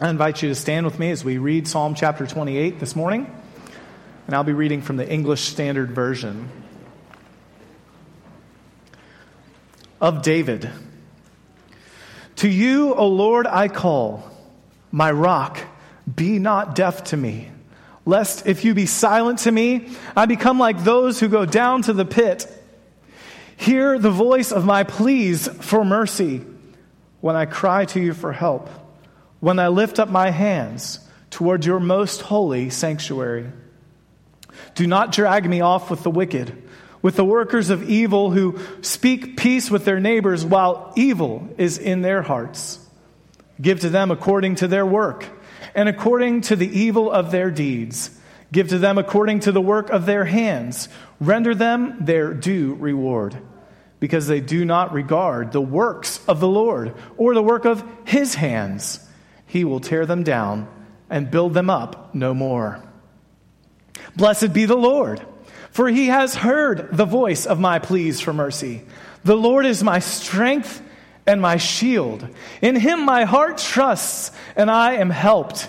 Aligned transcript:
I 0.00 0.10
invite 0.10 0.42
you 0.42 0.48
to 0.48 0.56
stand 0.56 0.84
with 0.84 0.98
me 0.98 1.12
as 1.12 1.24
we 1.24 1.38
read 1.38 1.68
Psalm 1.68 1.94
chapter 1.94 2.26
28 2.26 2.80
this 2.80 2.96
morning. 2.96 3.32
And 4.26 4.34
I'll 4.34 4.42
be 4.42 4.52
reading 4.52 4.82
from 4.82 4.96
the 4.96 5.08
English 5.08 5.42
Standard 5.42 5.92
Version. 5.92 6.48
Of 10.00 10.22
David. 10.22 10.68
To 12.36 12.48
you, 12.48 12.92
O 12.94 13.06
Lord, 13.06 13.46
I 13.46 13.68
call, 13.68 14.28
my 14.90 15.12
rock, 15.12 15.60
be 16.12 16.40
not 16.40 16.74
deaf 16.74 17.04
to 17.04 17.16
me. 17.16 17.52
Lest 18.04 18.48
if 18.48 18.64
you 18.64 18.74
be 18.74 18.86
silent 18.86 19.38
to 19.40 19.52
me, 19.52 19.90
I 20.16 20.26
become 20.26 20.58
like 20.58 20.82
those 20.82 21.20
who 21.20 21.28
go 21.28 21.46
down 21.46 21.82
to 21.82 21.92
the 21.92 22.04
pit. 22.04 22.50
Hear 23.56 24.00
the 24.00 24.10
voice 24.10 24.50
of 24.50 24.64
my 24.64 24.82
pleas 24.82 25.46
for 25.46 25.84
mercy 25.84 26.44
when 27.20 27.36
I 27.36 27.46
cry 27.46 27.84
to 27.84 28.00
you 28.00 28.12
for 28.12 28.32
help 28.32 28.68
when 29.44 29.58
I 29.58 29.68
lift 29.68 29.98
up 29.98 30.08
my 30.08 30.30
hands 30.30 31.00
toward 31.28 31.66
your 31.66 31.78
most 31.78 32.22
holy 32.22 32.70
sanctuary. 32.70 33.52
Do 34.74 34.86
not 34.86 35.12
drag 35.12 35.46
me 35.46 35.60
off 35.60 35.90
with 35.90 36.02
the 36.02 36.10
wicked, 36.10 36.62
with 37.02 37.16
the 37.16 37.26
workers 37.26 37.68
of 37.68 37.90
evil 37.90 38.30
who 38.30 38.58
speak 38.80 39.36
peace 39.36 39.70
with 39.70 39.84
their 39.84 40.00
neighbors 40.00 40.46
while 40.46 40.94
evil 40.96 41.46
is 41.58 41.76
in 41.76 42.00
their 42.00 42.22
hearts. 42.22 42.78
Give 43.60 43.78
to 43.80 43.90
them 43.90 44.10
according 44.10 44.54
to 44.56 44.66
their 44.66 44.86
work 44.86 45.28
and 45.74 45.90
according 45.90 46.40
to 46.42 46.56
the 46.56 46.80
evil 46.80 47.12
of 47.12 47.30
their 47.30 47.50
deeds. 47.50 48.18
Give 48.50 48.68
to 48.68 48.78
them 48.78 48.96
according 48.96 49.40
to 49.40 49.52
the 49.52 49.60
work 49.60 49.90
of 49.90 50.06
their 50.06 50.24
hands. 50.24 50.88
Render 51.20 51.54
them 51.54 52.06
their 52.06 52.32
due 52.32 52.76
reward, 52.76 53.36
because 54.00 54.26
they 54.26 54.40
do 54.40 54.64
not 54.64 54.94
regard 54.94 55.52
the 55.52 55.60
works 55.60 56.24
of 56.26 56.40
the 56.40 56.48
Lord 56.48 56.94
or 57.18 57.34
the 57.34 57.42
work 57.42 57.66
of 57.66 57.84
his 58.06 58.36
hands 58.36 59.03
he 59.54 59.62
will 59.64 59.78
tear 59.78 60.04
them 60.04 60.24
down 60.24 60.66
and 61.08 61.30
build 61.30 61.54
them 61.54 61.70
up 61.70 62.12
no 62.12 62.34
more. 62.34 62.82
Blessed 64.16 64.52
be 64.52 64.64
the 64.64 64.74
Lord, 64.74 65.24
for 65.70 65.88
he 65.88 66.08
has 66.08 66.34
heard 66.34 66.88
the 66.90 67.04
voice 67.04 67.46
of 67.46 67.60
my 67.60 67.78
pleas 67.78 68.20
for 68.20 68.32
mercy. 68.32 68.82
The 69.22 69.36
Lord 69.36 69.64
is 69.64 69.84
my 69.84 70.00
strength 70.00 70.82
and 71.24 71.40
my 71.40 71.58
shield. 71.58 72.28
In 72.62 72.74
him 72.74 73.04
my 73.04 73.26
heart 73.26 73.58
trusts, 73.58 74.32
and 74.56 74.68
I 74.68 74.94
am 74.94 75.10
helped. 75.10 75.68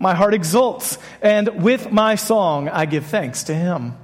My 0.00 0.14
heart 0.14 0.34
exults, 0.34 0.98
and 1.22 1.62
with 1.62 1.92
my 1.92 2.16
song 2.16 2.68
I 2.68 2.86
give 2.86 3.06
thanks 3.06 3.44
to 3.44 3.54
him. 3.54 3.96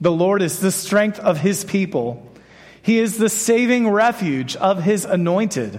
The 0.00 0.10
Lord 0.10 0.42
is 0.42 0.58
the 0.58 0.72
strength 0.72 1.20
of 1.20 1.38
his 1.38 1.64
people, 1.64 2.28
he 2.82 2.98
is 2.98 3.16
the 3.16 3.28
saving 3.28 3.88
refuge 3.88 4.56
of 4.56 4.82
his 4.82 5.04
anointed. 5.04 5.78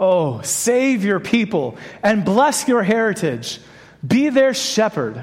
Oh, 0.00 0.40
save 0.40 1.04
your 1.04 1.20
people 1.20 1.76
and 2.02 2.24
bless 2.24 2.66
your 2.66 2.82
heritage. 2.82 3.60
Be 4.04 4.30
their 4.30 4.54
shepherd 4.54 5.22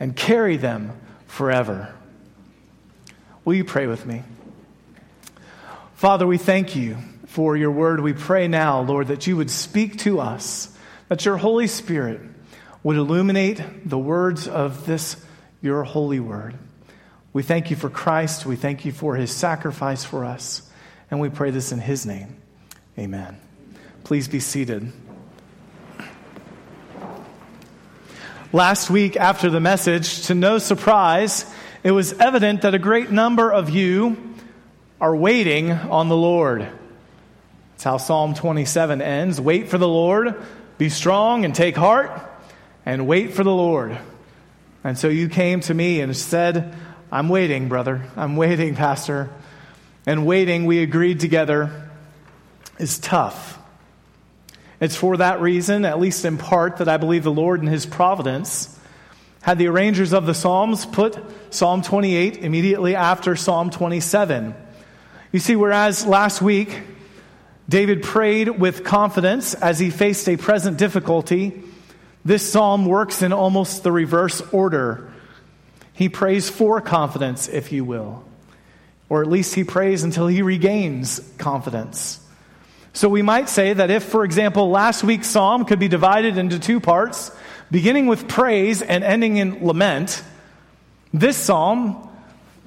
and 0.00 0.16
carry 0.16 0.56
them 0.56 0.98
forever. 1.26 1.94
Will 3.44 3.54
you 3.54 3.64
pray 3.64 3.86
with 3.86 4.06
me? 4.06 4.22
Father, 5.94 6.26
we 6.26 6.38
thank 6.38 6.74
you 6.74 6.96
for 7.26 7.54
your 7.54 7.70
word. 7.70 8.00
We 8.00 8.14
pray 8.14 8.48
now, 8.48 8.80
Lord, 8.80 9.08
that 9.08 9.26
you 9.26 9.36
would 9.36 9.50
speak 9.50 9.98
to 9.98 10.20
us, 10.20 10.74
that 11.08 11.26
your 11.26 11.36
Holy 11.36 11.66
Spirit 11.66 12.20
would 12.82 12.96
illuminate 12.96 13.60
the 13.84 13.98
words 13.98 14.48
of 14.48 14.86
this, 14.86 15.16
your 15.60 15.84
holy 15.84 16.20
word. 16.20 16.54
We 17.34 17.42
thank 17.42 17.70
you 17.70 17.76
for 17.76 17.90
Christ. 17.90 18.46
We 18.46 18.56
thank 18.56 18.86
you 18.86 18.92
for 18.92 19.16
his 19.16 19.30
sacrifice 19.30 20.04
for 20.04 20.24
us. 20.24 20.62
And 21.10 21.20
we 21.20 21.28
pray 21.28 21.50
this 21.50 21.72
in 21.72 21.78
his 21.78 22.06
name. 22.06 22.36
Amen. 22.98 23.38
Please 24.08 24.26
be 24.26 24.40
seated. 24.40 24.90
Last 28.54 28.88
week, 28.88 29.18
after 29.18 29.50
the 29.50 29.60
message, 29.60 30.28
to 30.28 30.34
no 30.34 30.56
surprise, 30.56 31.44
it 31.84 31.90
was 31.90 32.14
evident 32.14 32.62
that 32.62 32.72
a 32.72 32.78
great 32.78 33.10
number 33.10 33.52
of 33.52 33.68
you 33.68 34.16
are 34.98 35.14
waiting 35.14 35.72
on 35.72 36.08
the 36.08 36.16
Lord. 36.16 36.66
That's 37.72 37.84
how 37.84 37.98
Psalm 37.98 38.32
27 38.32 39.02
ends. 39.02 39.42
Wait 39.42 39.68
for 39.68 39.76
the 39.76 39.86
Lord, 39.86 40.42
be 40.78 40.88
strong 40.88 41.44
and 41.44 41.54
take 41.54 41.76
heart, 41.76 42.10
and 42.86 43.06
wait 43.06 43.34
for 43.34 43.44
the 43.44 43.52
Lord. 43.52 43.98
And 44.84 44.96
so 44.96 45.08
you 45.08 45.28
came 45.28 45.60
to 45.60 45.74
me 45.74 46.00
and 46.00 46.16
said, 46.16 46.74
I'm 47.12 47.28
waiting, 47.28 47.68
brother. 47.68 48.04
I'm 48.16 48.36
waiting, 48.36 48.74
Pastor. 48.74 49.28
And 50.06 50.24
waiting, 50.24 50.64
we 50.64 50.82
agreed 50.82 51.20
together, 51.20 51.90
is 52.78 52.98
tough. 52.98 53.57
It's 54.80 54.96
for 54.96 55.16
that 55.16 55.40
reason, 55.40 55.84
at 55.84 55.98
least 55.98 56.24
in 56.24 56.38
part, 56.38 56.76
that 56.76 56.88
I 56.88 56.96
believe 56.96 57.24
the 57.24 57.32
Lord 57.32 57.60
in 57.60 57.66
His 57.66 57.86
providence 57.86 58.78
had 59.42 59.58
the 59.58 59.68
arrangers 59.68 60.12
of 60.12 60.26
the 60.26 60.34
Psalms 60.34 60.86
put 60.86 61.18
Psalm 61.50 61.82
28 61.82 62.38
immediately 62.38 62.94
after 62.94 63.34
Psalm 63.36 63.70
27. 63.70 64.54
You 65.32 65.40
see, 65.40 65.56
whereas 65.56 66.06
last 66.06 66.42
week 66.42 66.82
David 67.68 68.02
prayed 68.02 68.48
with 68.48 68.84
confidence 68.84 69.54
as 69.54 69.78
he 69.78 69.90
faced 69.90 70.28
a 70.28 70.36
present 70.36 70.78
difficulty, 70.78 71.62
this 72.24 72.50
psalm 72.50 72.86
works 72.86 73.22
in 73.22 73.32
almost 73.32 73.82
the 73.82 73.92
reverse 73.92 74.40
order. 74.52 75.10
He 75.92 76.08
prays 76.08 76.48
for 76.48 76.80
confidence, 76.80 77.48
if 77.48 77.72
you 77.72 77.84
will, 77.84 78.24
or 79.08 79.22
at 79.22 79.28
least 79.28 79.54
he 79.54 79.64
prays 79.64 80.02
until 80.02 80.26
he 80.26 80.42
regains 80.42 81.20
confidence. 81.38 82.20
So 82.92 83.08
we 83.08 83.22
might 83.22 83.48
say 83.48 83.72
that 83.72 83.90
if, 83.90 84.04
for 84.04 84.24
example, 84.24 84.70
last 84.70 85.04
week's 85.04 85.28
psalm 85.28 85.64
could 85.64 85.78
be 85.78 85.88
divided 85.88 86.38
into 86.38 86.58
two 86.58 86.80
parts, 86.80 87.30
beginning 87.70 88.06
with 88.06 88.28
praise 88.28 88.82
and 88.82 89.04
ending 89.04 89.36
in 89.36 89.64
lament, 89.64 90.22
this 91.12 91.36
psalm 91.36 92.08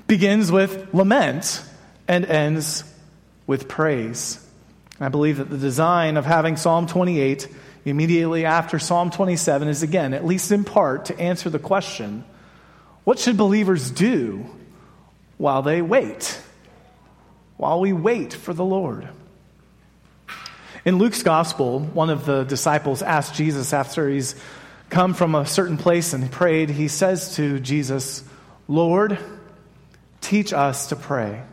begins 0.08 0.52
with 0.52 0.94
lament 0.94 1.64
and 2.08 2.26
ends 2.26 2.84
with 3.48 3.68
praise. 3.68 4.46
I 5.00 5.10
believe 5.10 5.38
that 5.38 5.50
the 5.50 5.58
design 5.58 6.18
of 6.18 6.26
having 6.26 6.58
Psalm 6.58 6.86
28 6.86 7.48
immediately 7.86 8.46
after 8.46 8.78
Psalm 8.78 9.10
27 9.10 9.68
is, 9.68 9.82
again, 9.82 10.14
at 10.14 10.26
least 10.26 10.52
in 10.52 10.64
part, 10.64 11.06
to 11.06 11.20
answer 11.20 11.50
the 11.50 11.60
question 11.60 12.24
what 13.04 13.18
should 13.18 13.38
believers 13.38 13.90
do 13.90 14.46
while 15.38 15.64
they 15.64 15.82
wait? 15.82 16.40
While 17.58 17.80
we 17.80 17.94
wait 17.94 18.32
for 18.32 18.54
the 18.54 18.64
Lord. 18.64 19.10
In 20.84 20.98
Luke's 20.98 21.22
gospel, 21.22 21.80
one 21.80 22.10
of 22.10 22.26
the 22.26 22.44
disciples 22.44 23.04
asked 23.04 23.36
Jesus 23.36 23.72
after 23.72 24.10
he's 24.10 24.34
come 24.90 25.14
from 25.14 25.36
a 25.36 25.46
certain 25.46 25.78
place 25.78 26.14
and 26.14 26.32
prayed, 26.32 26.72
he 26.72 26.88
says 26.88 27.36
to 27.36 27.60
Jesus, 27.60 28.24
Lord, 28.68 29.20
teach 30.22 30.54
us 30.54 30.88
to 30.88 30.96
pray. 30.96 31.44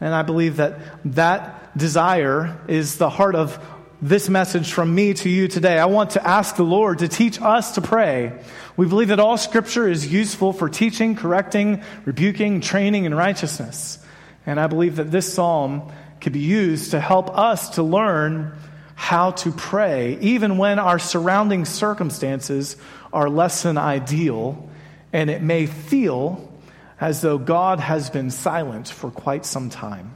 And 0.00 0.14
I 0.14 0.22
believe 0.22 0.56
that 0.56 0.78
that 1.06 1.76
desire 1.76 2.56
is 2.68 2.98
the 2.98 3.10
heart 3.10 3.34
of 3.34 3.58
this 4.00 4.28
message 4.28 4.72
from 4.72 4.94
me 4.94 5.14
to 5.14 5.28
you 5.28 5.48
today. 5.48 5.78
I 5.78 5.86
want 5.86 6.10
to 6.10 6.24
ask 6.24 6.54
the 6.54 6.62
Lord 6.62 7.00
to 7.00 7.08
teach 7.08 7.40
us 7.40 7.74
to 7.74 7.80
pray. 7.80 8.38
We 8.76 8.86
believe 8.86 9.08
that 9.08 9.18
all 9.18 9.36
scripture 9.36 9.88
is 9.88 10.12
useful 10.12 10.52
for 10.52 10.68
teaching, 10.68 11.16
correcting, 11.16 11.82
rebuking, 12.04 12.60
training 12.60 13.06
in 13.06 13.14
righteousness. 13.14 13.98
And 14.46 14.60
I 14.60 14.68
believe 14.68 14.96
that 14.96 15.10
this 15.10 15.32
psalm 15.32 15.90
can 16.24 16.32
be 16.32 16.40
used 16.40 16.92
to 16.92 17.00
help 17.00 17.36
us 17.36 17.68
to 17.74 17.82
learn 17.82 18.56
how 18.94 19.32
to 19.32 19.52
pray, 19.52 20.16
even 20.22 20.56
when 20.56 20.78
our 20.78 20.98
surrounding 20.98 21.66
circumstances 21.66 22.78
are 23.12 23.28
less 23.28 23.62
than 23.62 23.76
ideal, 23.76 24.66
and 25.12 25.28
it 25.28 25.42
may 25.42 25.66
feel 25.66 26.50
as 26.98 27.20
though 27.20 27.36
God 27.36 27.78
has 27.78 28.08
been 28.08 28.30
silent 28.30 28.88
for 28.88 29.10
quite 29.10 29.44
some 29.44 29.68
time. 29.68 30.14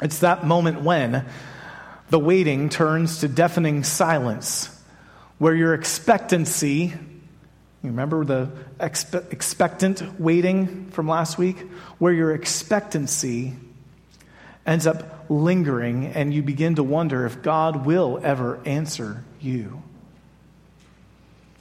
It's 0.00 0.20
that 0.20 0.46
moment 0.46 0.82
when 0.82 1.26
the 2.10 2.20
waiting 2.20 2.68
turns 2.68 3.18
to 3.18 3.28
deafening 3.28 3.82
silence, 3.82 4.70
where 5.38 5.52
your 5.52 5.74
expectancy, 5.74 6.92
you 7.82 7.90
remember 7.90 8.24
the 8.24 8.50
expe- 8.78 9.32
expectant 9.32 10.20
waiting 10.20 10.90
from 10.92 11.08
last 11.08 11.38
week? 11.38 11.58
Where 11.98 12.12
your 12.12 12.32
expectancy 12.32 13.56
ends 14.68 14.86
up 14.86 15.24
lingering, 15.30 16.06
and 16.06 16.32
you 16.32 16.42
begin 16.42 16.76
to 16.76 16.82
wonder 16.82 17.26
if 17.26 17.42
God 17.42 17.86
will 17.86 18.20
ever 18.22 18.60
answer 18.64 19.24
you. 19.40 19.82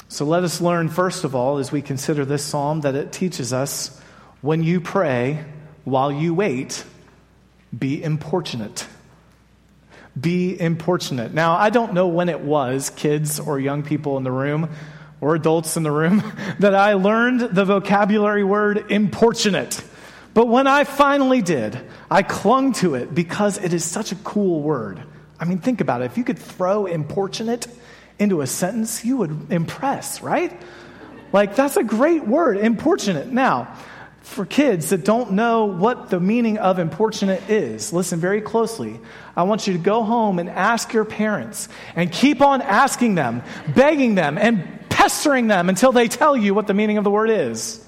So 0.10 0.26
let 0.26 0.44
us 0.44 0.62
learn, 0.62 0.90
first 0.90 1.24
of 1.24 1.36
all, 1.36 1.58
as 1.58 1.72
we 1.72 1.82
consider 1.82 2.26
this 2.26 2.44
psalm, 2.44 2.82
that 2.82 2.96
it 2.96 3.12
teaches 3.12 3.54
us 3.54 4.00
when 4.42 4.62
you 4.62 4.80
pray 4.80 5.44
while 5.84 6.12
you 6.12 6.34
wait, 6.34 6.84
be 7.78 8.04
importunate. 8.04 8.86
Be 10.20 10.60
importunate. 10.60 11.34
Now, 11.34 11.56
I 11.56 11.70
don't 11.70 11.94
know 11.94 12.08
when 12.08 12.30
it 12.30 12.42
was, 12.42 12.90
kids 12.90 13.40
or 13.40 13.60
young 13.60 13.84
people 13.84 14.18
in 14.18 14.24
the 14.24 14.32
room 14.32 14.70
or 15.22 15.36
adults 15.36 15.78
in 15.78 15.84
the 15.84 15.92
room, 15.92 16.24
that 16.60 16.76
I 16.76 16.94
learned 16.94 17.42
the 17.42 17.66
vocabulary 17.66 18.44
word 18.44 18.92
importunate. 18.92 19.84
But 20.38 20.50
when 20.50 20.68
I 20.68 20.84
finally 20.84 21.42
did, 21.42 21.82
I 22.12 22.22
clung 22.22 22.74
to 22.74 22.94
it 22.94 23.12
because 23.12 23.58
it 23.58 23.74
is 23.74 23.84
such 23.84 24.12
a 24.12 24.16
cool 24.18 24.62
word. 24.62 25.02
I 25.40 25.46
mean, 25.46 25.58
think 25.58 25.82
about 25.82 26.04
it. 26.04 26.12
If 26.12 26.18
you 26.20 26.24
could 26.24 26.38
throw 26.38 26.86
importunate 26.86 27.66
into 28.20 28.42
a 28.42 28.46
sentence, 28.46 29.04
you 29.04 29.18
would 29.18 29.52
impress, 29.52 30.22
right? 30.22 30.56
Like, 31.34 31.56
that's 31.56 31.76
a 31.76 31.84
great 31.84 32.28
word, 32.28 32.60
importunate. 32.60 33.30
Now, 33.30 33.76
for 34.22 34.46
kids 34.46 34.92
that 34.92 35.04
don't 35.04 35.32
know 35.32 35.66
what 35.66 36.12
the 36.12 36.20
meaning 36.20 36.60
of 36.60 36.78
importunate 36.78 37.50
is, 37.50 37.92
listen 37.92 38.20
very 38.20 38.42
closely. 38.42 39.00
I 39.36 39.42
want 39.42 39.66
you 39.66 39.74
to 39.74 39.80
go 39.80 40.04
home 40.04 40.38
and 40.38 40.52
ask 40.52 40.94
your 40.94 41.06
parents 41.06 41.68
and 41.96 42.12
keep 42.12 42.42
on 42.42 42.62
asking 42.62 43.16
them, 43.16 43.42
begging 43.74 44.14
them, 44.14 44.38
and 44.38 44.88
pestering 44.88 45.48
them 45.48 45.68
until 45.68 45.92
they 45.92 46.08
tell 46.08 46.38
you 46.38 46.54
what 46.54 46.68
the 46.68 46.76
meaning 46.76 47.00
of 47.00 47.04
the 47.04 47.10
word 47.10 47.32
is. 47.32 47.84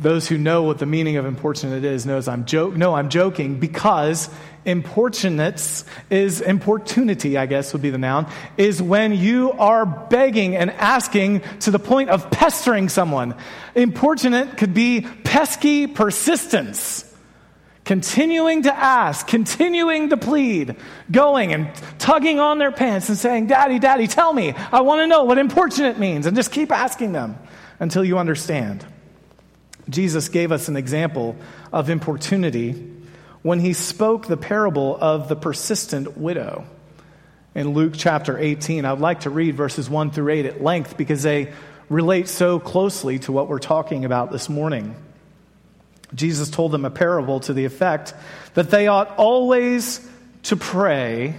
Those 0.00 0.26
who 0.26 0.38
know 0.38 0.62
what 0.62 0.78
the 0.78 0.86
meaning 0.86 1.18
of 1.18 1.26
importunate 1.26 1.84
is 1.84 2.06
knows 2.06 2.26
I'm 2.26 2.46
joke. 2.46 2.74
No, 2.74 2.94
I'm 2.94 3.10
joking 3.10 3.60
because 3.60 4.30
importunates 4.64 5.84
is 6.08 6.40
importunity, 6.40 7.36
I 7.36 7.44
guess 7.44 7.74
would 7.74 7.82
be 7.82 7.90
the 7.90 7.98
noun, 7.98 8.26
is 8.56 8.80
when 8.80 9.12
you 9.12 9.52
are 9.52 9.84
begging 9.84 10.56
and 10.56 10.70
asking 10.70 11.42
to 11.60 11.70
the 11.70 11.78
point 11.78 12.08
of 12.08 12.30
pestering 12.30 12.88
someone. 12.88 13.34
Importunate 13.74 14.56
could 14.56 14.72
be 14.72 15.02
pesky 15.02 15.86
persistence. 15.86 17.04
Continuing 17.84 18.62
to 18.62 18.74
ask, 18.74 19.26
continuing 19.26 20.08
to 20.10 20.16
plead, 20.16 20.76
going 21.10 21.52
and 21.52 21.70
tugging 21.98 22.40
on 22.40 22.58
their 22.58 22.72
pants 22.72 23.10
and 23.10 23.18
saying, 23.18 23.48
Daddy, 23.48 23.78
Daddy, 23.78 24.06
tell 24.06 24.32
me. 24.32 24.54
I 24.72 24.80
want 24.80 25.00
to 25.00 25.06
know 25.06 25.24
what 25.24 25.36
importunate 25.36 25.98
means. 25.98 26.24
And 26.24 26.34
just 26.34 26.52
keep 26.52 26.72
asking 26.72 27.12
them 27.12 27.36
until 27.80 28.02
you 28.02 28.18
understand. 28.18 28.86
Jesus 29.90 30.28
gave 30.28 30.52
us 30.52 30.68
an 30.68 30.76
example 30.76 31.36
of 31.72 31.90
importunity 31.90 32.90
when 33.42 33.60
he 33.60 33.72
spoke 33.72 34.26
the 34.26 34.36
parable 34.36 34.96
of 35.00 35.28
the 35.28 35.36
persistent 35.36 36.16
widow 36.16 36.64
in 37.54 37.70
Luke 37.70 37.94
chapter 37.96 38.38
18. 38.38 38.84
I 38.84 38.92
would 38.92 39.00
like 39.00 39.20
to 39.20 39.30
read 39.30 39.56
verses 39.56 39.90
1 39.90 40.12
through 40.12 40.32
8 40.32 40.46
at 40.46 40.62
length 40.62 40.96
because 40.96 41.22
they 41.22 41.52
relate 41.88 42.28
so 42.28 42.60
closely 42.60 43.18
to 43.20 43.32
what 43.32 43.48
we're 43.48 43.58
talking 43.58 44.04
about 44.04 44.30
this 44.30 44.48
morning. 44.48 44.94
Jesus 46.14 46.50
told 46.50 46.72
them 46.72 46.84
a 46.84 46.90
parable 46.90 47.40
to 47.40 47.52
the 47.52 47.64
effect 47.64 48.14
that 48.54 48.70
they 48.70 48.86
ought 48.86 49.16
always 49.16 50.06
to 50.44 50.56
pray 50.56 51.34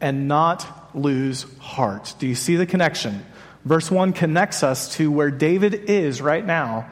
and 0.00 0.28
not 0.28 0.94
lose 0.94 1.46
heart. 1.58 2.14
Do 2.18 2.26
you 2.26 2.34
see 2.34 2.56
the 2.56 2.66
connection? 2.66 3.24
Verse 3.64 3.90
1 3.90 4.12
connects 4.12 4.62
us 4.62 4.94
to 4.96 5.10
where 5.10 5.30
David 5.30 5.74
is 5.90 6.22
right 6.22 6.44
now 6.44 6.88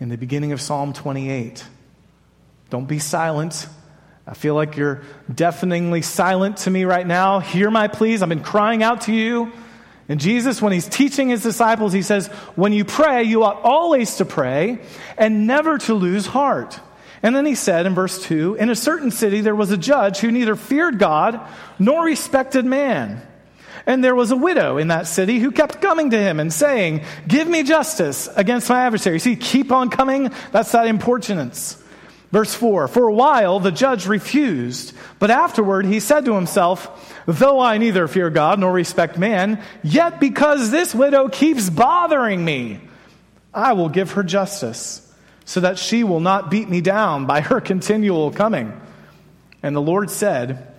in 0.00 0.08
the 0.08 0.16
beginning 0.16 0.52
of 0.52 0.60
Psalm 0.60 0.92
28. 0.92 1.64
Don't 2.70 2.86
be 2.86 2.98
silent. 2.98 3.66
I 4.26 4.34
feel 4.34 4.54
like 4.54 4.76
you're 4.76 5.02
deafeningly 5.32 6.02
silent 6.02 6.58
to 6.58 6.70
me 6.70 6.84
right 6.84 7.06
now. 7.06 7.38
Hear 7.38 7.70
my 7.70 7.88
pleas. 7.88 8.22
I've 8.22 8.28
been 8.28 8.42
crying 8.42 8.82
out 8.82 9.02
to 9.02 9.12
you. 9.12 9.52
And 10.08 10.20
Jesus, 10.20 10.60
when 10.62 10.72
he's 10.72 10.88
teaching 10.88 11.28
his 11.28 11.42
disciples, 11.42 11.92
he 11.92 12.02
says, 12.02 12.28
When 12.54 12.72
you 12.72 12.84
pray, 12.84 13.24
you 13.24 13.44
ought 13.44 13.62
always 13.62 14.16
to 14.16 14.24
pray 14.24 14.78
and 15.16 15.46
never 15.46 15.78
to 15.78 15.94
lose 15.94 16.26
heart. 16.26 16.78
And 17.22 17.34
then 17.34 17.46
he 17.46 17.54
said 17.54 17.86
in 17.86 17.94
verse 17.94 18.22
2 18.22 18.56
In 18.56 18.68
a 18.68 18.76
certain 18.76 19.10
city 19.10 19.40
there 19.40 19.54
was 19.54 19.70
a 19.70 19.76
judge 19.76 20.18
who 20.18 20.30
neither 20.30 20.54
feared 20.54 20.98
God 20.98 21.40
nor 21.78 22.04
respected 22.04 22.64
man. 22.64 23.26
And 23.84 24.02
there 24.02 24.14
was 24.14 24.30
a 24.30 24.36
widow 24.36 24.78
in 24.78 24.88
that 24.88 25.06
city 25.06 25.38
who 25.38 25.50
kept 25.50 25.82
coming 25.82 26.10
to 26.10 26.18
him 26.18 26.40
and 26.40 26.52
saying, 26.52 27.04
Give 27.28 27.46
me 27.46 27.62
justice 27.62 28.28
against 28.34 28.68
my 28.68 28.86
adversary. 28.86 29.18
See, 29.18 29.36
keep 29.36 29.70
on 29.72 29.90
coming. 29.90 30.30
That's 30.52 30.72
that 30.72 30.86
importunance. 30.86 31.82
Verse 32.32 32.54
4 32.54 32.88
For 32.88 33.08
a 33.08 33.12
while 33.12 33.60
the 33.60 33.72
judge 33.72 34.06
refused, 34.06 34.94
but 35.18 35.30
afterward 35.30 35.86
he 35.86 36.00
said 36.00 36.24
to 36.24 36.34
himself, 36.34 37.14
Though 37.26 37.60
I 37.60 37.78
neither 37.78 38.08
fear 38.08 38.30
God 38.30 38.58
nor 38.58 38.72
respect 38.72 39.18
man, 39.18 39.62
yet 39.82 40.20
because 40.20 40.70
this 40.70 40.94
widow 40.94 41.28
keeps 41.28 41.70
bothering 41.70 42.44
me, 42.44 42.80
I 43.54 43.72
will 43.72 43.88
give 43.88 44.12
her 44.12 44.22
justice, 44.22 45.02
so 45.44 45.60
that 45.60 45.78
she 45.78 46.04
will 46.04 46.20
not 46.20 46.50
beat 46.50 46.68
me 46.68 46.80
down 46.80 47.26
by 47.26 47.40
her 47.40 47.60
continual 47.60 48.30
coming. 48.30 48.78
And 49.62 49.74
the 49.74 49.82
Lord 49.82 50.10
said, 50.10 50.72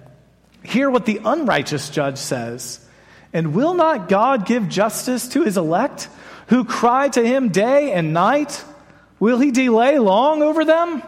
Hear 0.64 0.90
what 0.90 1.06
the 1.06 1.22
unrighteous 1.24 1.90
judge 1.90 2.18
says. 2.18 2.86
And 3.34 3.54
will 3.54 3.74
not 3.74 4.10
God 4.10 4.46
give 4.46 4.70
justice 4.70 5.28
to 5.30 5.44
his 5.44 5.58
elect, 5.58 6.10
who 6.48 6.64
cry 6.64 7.10
to 7.10 7.26
him 7.26 7.50
day 7.50 7.92
and 7.92 8.14
night? 8.14 8.64
Will 9.20 9.40
he 9.40 9.52
delay 9.52 10.00
long 10.00 10.42
over 10.42 10.64
them? 10.64 11.04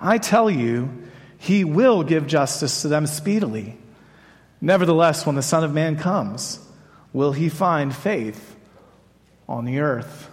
I 0.00 0.18
tell 0.18 0.50
you, 0.50 0.90
he 1.38 1.64
will 1.64 2.02
give 2.02 2.26
justice 2.26 2.82
to 2.82 2.88
them 2.88 3.06
speedily. 3.06 3.76
Nevertheless, 4.60 5.24
when 5.24 5.36
the 5.36 5.42
Son 5.42 5.62
of 5.62 5.72
Man 5.72 5.96
comes, 5.96 6.58
will 7.12 7.32
he 7.32 7.48
find 7.48 7.94
faith 7.94 8.56
on 9.48 9.64
the 9.64 9.78
earth? 9.78 10.28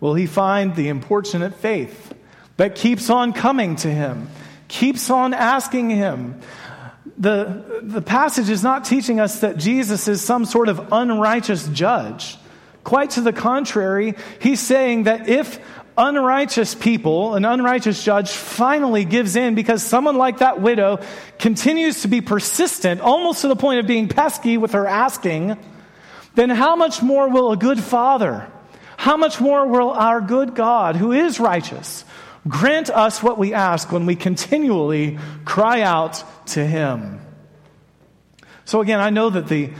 Will 0.00 0.14
he 0.14 0.26
find 0.26 0.76
the 0.76 0.88
importunate 0.88 1.54
faith 1.54 2.12
that 2.56 2.76
keeps 2.76 3.10
on 3.10 3.32
coming 3.32 3.76
to 3.76 3.90
him, 3.90 4.28
keeps 4.68 5.10
on 5.10 5.34
asking 5.34 5.90
him? 5.90 6.40
The, 7.18 7.80
the 7.82 8.02
passage 8.02 8.48
is 8.48 8.62
not 8.62 8.84
teaching 8.84 9.20
us 9.20 9.40
that 9.40 9.58
Jesus 9.58 10.08
is 10.08 10.22
some 10.22 10.44
sort 10.44 10.68
of 10.68 10.92
unrighteous 10.92 11.68
judge. 11.68 12.38
Quite 12.82 13.10
to 13.10 13.20
the 13.20 13.32
contrary, 13.32 14.14
he's 14.40 14.60
saying 14.60 15.04
that 15.04 15.28
if 15.28 15.58
unrighteous 15.96 16.74
people, 16.74 17.34
an 17.34 17.44
unrighteous 17.44 18.02
judge, 18.02 18.30
finally 18.30 19.04
gives 19.04 19.36
in 19.36 19.54
because 19.54 19.82
someone 19.82 20.16
like 20.16 20.38
that 20.38 20.60
widow 20.60 21.00
continues 21.38 22.02
to 22.02 22.08
be 22.08 22.20
persistent, 22.20 23.00
almost 23.00 23.42
to 23.42 23.48
the 23.48 23.56
point 23.56 23.80
of 23.80 23.86
being 23.86 24.08
pesky 24.08 24.58
with 24.58 24.72
her 24.72 24.86
asking, 24.86 25.56
then 26.34 26.50
how 26.50 26.74
much 26.74 27.02
more 27.02 27.28
will 27.28 27.52
a 27.52 27.56
good 27.56 27.80
father, 27.80 28.50
how 28.96 29.16
much 29.16 29.40
more 29.40 29.66
will 29.66 29.90
our 29.90 30.20
good 30.20 30.54
God, 30.54 30.96
who 30.96 31.12
is 31.12 31.38
righteous, 31.38 32.04
grant 32.48 32.90
us 32.90 33.22
what 33.22 33.38
we 33.38 33.54
ask 33.54 33.90
when 33.90 34.06
we 34.06 34.16
continually 34.16 35.18
cry 35.44 35.82
out 35.82 36.22
to 36.48 36.64
him? 36.64 37.20
So, 38.64 38.80
again, 38.80 39.00
I 39.00 39.10
know 39.10 39.30
that 39.30 39.48
the 39.48 39.70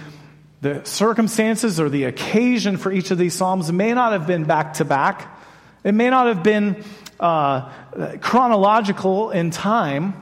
the 0.64 0.82
circumstances 0.84 1.78
or 1.78 1.90
the 1.90 2.04
occasion 2.04 2.78
for 2.78 2.90
each 2.90 3.10
of 3.10 3.18
these 3.18 3.34
Psalms 3.34 3.70
may 3.70 3.92
not 3.92 4.12
have 4.12 4.26
been 4.26 4.44
back 4.44 4.74
to 4.74 4.84
back. 4.86 5.38
It 5.84 5.92
may 5.92 6.08
not 6.08 6.26
have 6.26 6.42
been 6.42 6.82
uh, 7.20 7.68
chronological 8.22 9.30
in 9.30 9.50
time, 9.50 10.14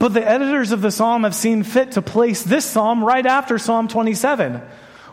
but 0.00 0.14
the 0.14 0.28
editors 0.28 0.72
of 0.72 0.82
the 0.82 0.90
psalm 0.90 1.22
have 1.22 1.34
seen 1.34 1.62
fit 1.62 1.92
to 1.92 2.02
place 2.02 2.42
this 2.42 2.64
psalm 2.64 3.04
right 3.04 3.24
after 3.24 3.56
Psalm 3.56 3.86
27, 3.86 4.60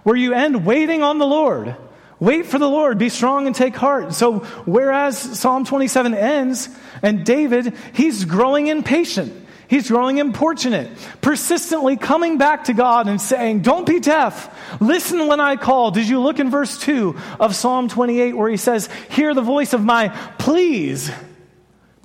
where 0.02 0.16
you 0.16 0.34
end 0.34 0.66
waiting 0.66 1.04
on 1.04 1.20
the 1.20 1.28
Lord. 1.28 1.76
Wait 2.20 2.46
for 2.46 2.60
the 2.60 2.68
Lord, 2.68 2.98
be 2.98 3.10
strong 3.10 3.48
and 3.48 3.56
take 3.56 3.76
heart. 3.76 4.14
So, 4.14 4.40
whereas 4.66 5.18
Psalm 5.18 5.64
27 5.64 6.14
ends, 6.14 6.70
and 7.02 7.26
David, 7.26 7.74
he's 7.94 8.26
growing 8.26 8.68
impatient. 8.68 9.48
He's 9.70 9.88
growing 9.88 10.18
importunate, 10.18 10.90
persistently 11.22 11.96
coming 11.96 12.40
back 12.40 12.66
to 12.66 12.74
God 12.74 13.08
and 13.08 13.22
saying, 13.22 13.62
Don't 13.62 13.86
be 13.86 14.00
deaf. 14.00 14.82
Listen 14.82 15.28
when 15.28 15.40
I 15.40 15.58
call. 15.58 15.92
Did 15.92 16.10
you 16.10 16.20
look 16.20 16.40
in 16.40 16.50
verse 16.50 16.80
2 16.80 17.16
of 17.40 17.56
Psalm 17.56 17.88
28 17.88 18.34
where 18.34 18.50
he 18.50 18.58
says, 18.58 18.90
Hear 19.12 19.36
the 19.36 19.44
voice 19.44 19.74
of 19.74 19.86
my 19.86 20.10
pleas? 20.40 21.12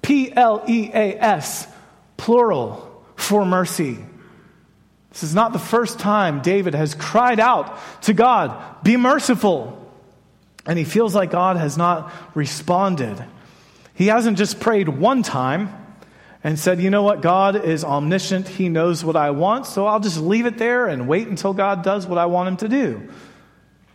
P 0.02 0.30
L 0.30 0.62
E 0.68 0.90
A 0.92 1.18
S, 1.18 1.66
plural, 2.18 3.02
for 3.16 3.46
mercy. 3.46 3.96
This 5.08 5.22
is 5.22 5.34
not 5.34 5.54
the 5.54 5.58
first 5.58 5.98
time 5.98 6.42
David 6.42 6.74
has 6.74 6.94
cried 6.94 7.40
out 7.40 7.78
to 8.02 8.12
God, 8.12 8.84
Be 8.84 8.98
merciful. 8.98 9.83
And 10.66 10.78
he 10.78 10.84
feels 10.84 11.14
like 11.14 11.30
God 11.30 11.56
has 11.56 11.76
not 11.76 12.12
responded. 12.34 13.22
He 13.94 14.06
hasn't 14.06 14.38
just 14.38 14.60
prayed 14.60 14.88
one 14.88 15.22
time 15.22 15.72
and 16.42 16.58
said, 16.58 16.80
You 16.80 16.90
know 16.90 17.02
what? 17.02 17.22
God 17.22 17.64
is 17.64 17.84
omniscient. 17.84 18.48
He 18.48 18.68
knows 18.68 19.04
what 19.04 19.16
I 19.16 19.30
want, 19.30 19.66
so 19.66 19.86
I'll 19.86 20.00
just 20.00 20.18
leave 20.18 20.46
it 20.46 20.58
there 20.58 20.86
and 20.86 21.08
wait 21.08 21.28
until 21.28 21.54
God 21.54 21.82
does 21.82 22.06
what 22.06 22.18
I 22.18 22.26
want 22.26 22.48
him 22.48 22.56
to 22.58 22.68
do. 22.68 23.08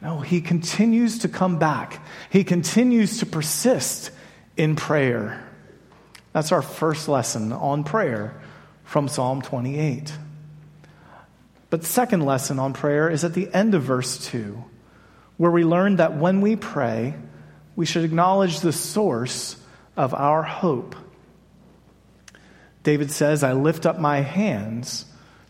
No, 0.01 0.19
he 0.19 0.41
continues 0.41 1.19
to 1.19 1.27
come 1.27 1.59
back, 1.59 2.03
he 2.29 2.43
continues 2.43 3.19
to 3.19 3.25
persist 3.25 4.11
in 4.57 4.75
prayer. 4.75 5.45
That's 6.33 6.51
our 6.51 6.61
first 6.61 7.07
lesson 7.07 7.51
on 7.51 7.83
prayer 7.83 8.39
from 8.83 9.07
Psalm 9.07 9.41
28. 9.41 10.13
But 11.69 11.83
second 11.83 12.25
lesson 12.25 12.59
on 12.59 12.73
prayer 12.73 13.09
is 13.09 13.23
at 13.23 13.33
the 13.33 13.51
end 13.53 13.75
of 13.75 13.83
verse 13.83 14.25
2, 14.27 14.63
where 15.39 15.49
we 15.49 15.63
learn 15.63 15.95
that 15.95 16.17
when 16.17 16.41
we 16.41 16.57
pray, 16.57 17.15
we 17.77 17.85
should 17.85 18.03
acknowledge 18.03 18.59
the 18.59 18.73
source 18.73 19.55
of 19.95 20.13
our 20.13 20.43
hope. 20.43 20.97
David 22.83 23.09
says, 23.09 23.41
I 23.41 23.53
lift 23.53 23.85
up 23.85 23.97
my 23.97 24.19
hands 24.19 25.05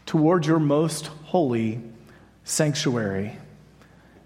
toward 0.05 0.45
your 0.45 0.59
most 0.59 1.07
holy 1.23 1.81
sanctuary. 2.43 3.35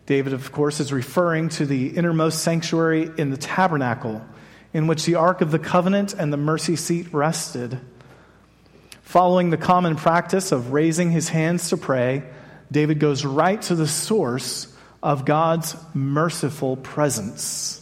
David, 0.05 0.34
of 0.34 0.51
course, 0.51 0.82
is 0.82 0.91
referring 0.91 1.48
to 1.48 1.65
the 1.65 1.96
innermost 1.96 2.43
sanctuary 2.43 3.10
in 3.17 3.29
the 3.29 3.38
tabernacle, 3.38 4.22
in 4.74 4.88
which 4.88 5.05
the 5.05 5.15
Ark 5.15 5.39
of 5.39 5.51
the 5.51 5.60
Covenant 5.60 6.13
and 6.13 6.34
the 6.34 6.38
mercy 6.38 6.75
seat 6.75 7.13
rested. 7.13 7.79
Following 9.03 9.50
the 9.50 9.55
common 9.55 9.96
practice 9.96 10.51
of 10.51 10.74
raising 10.74 11.12
his 11.12 11.29
hands 11.29 11.70
to 11.70 11.77
pray, 11.77 12.24
David 12.70 13.00
goes 13.00 13.24
right 13.24 13.62
to 13.62 13.75
the 13.75 13.88
source 13.88 14.72
of 15.03 15.25
God's 15.25 15.75
merciful 15.93 16.77
presence. 16.77 17.79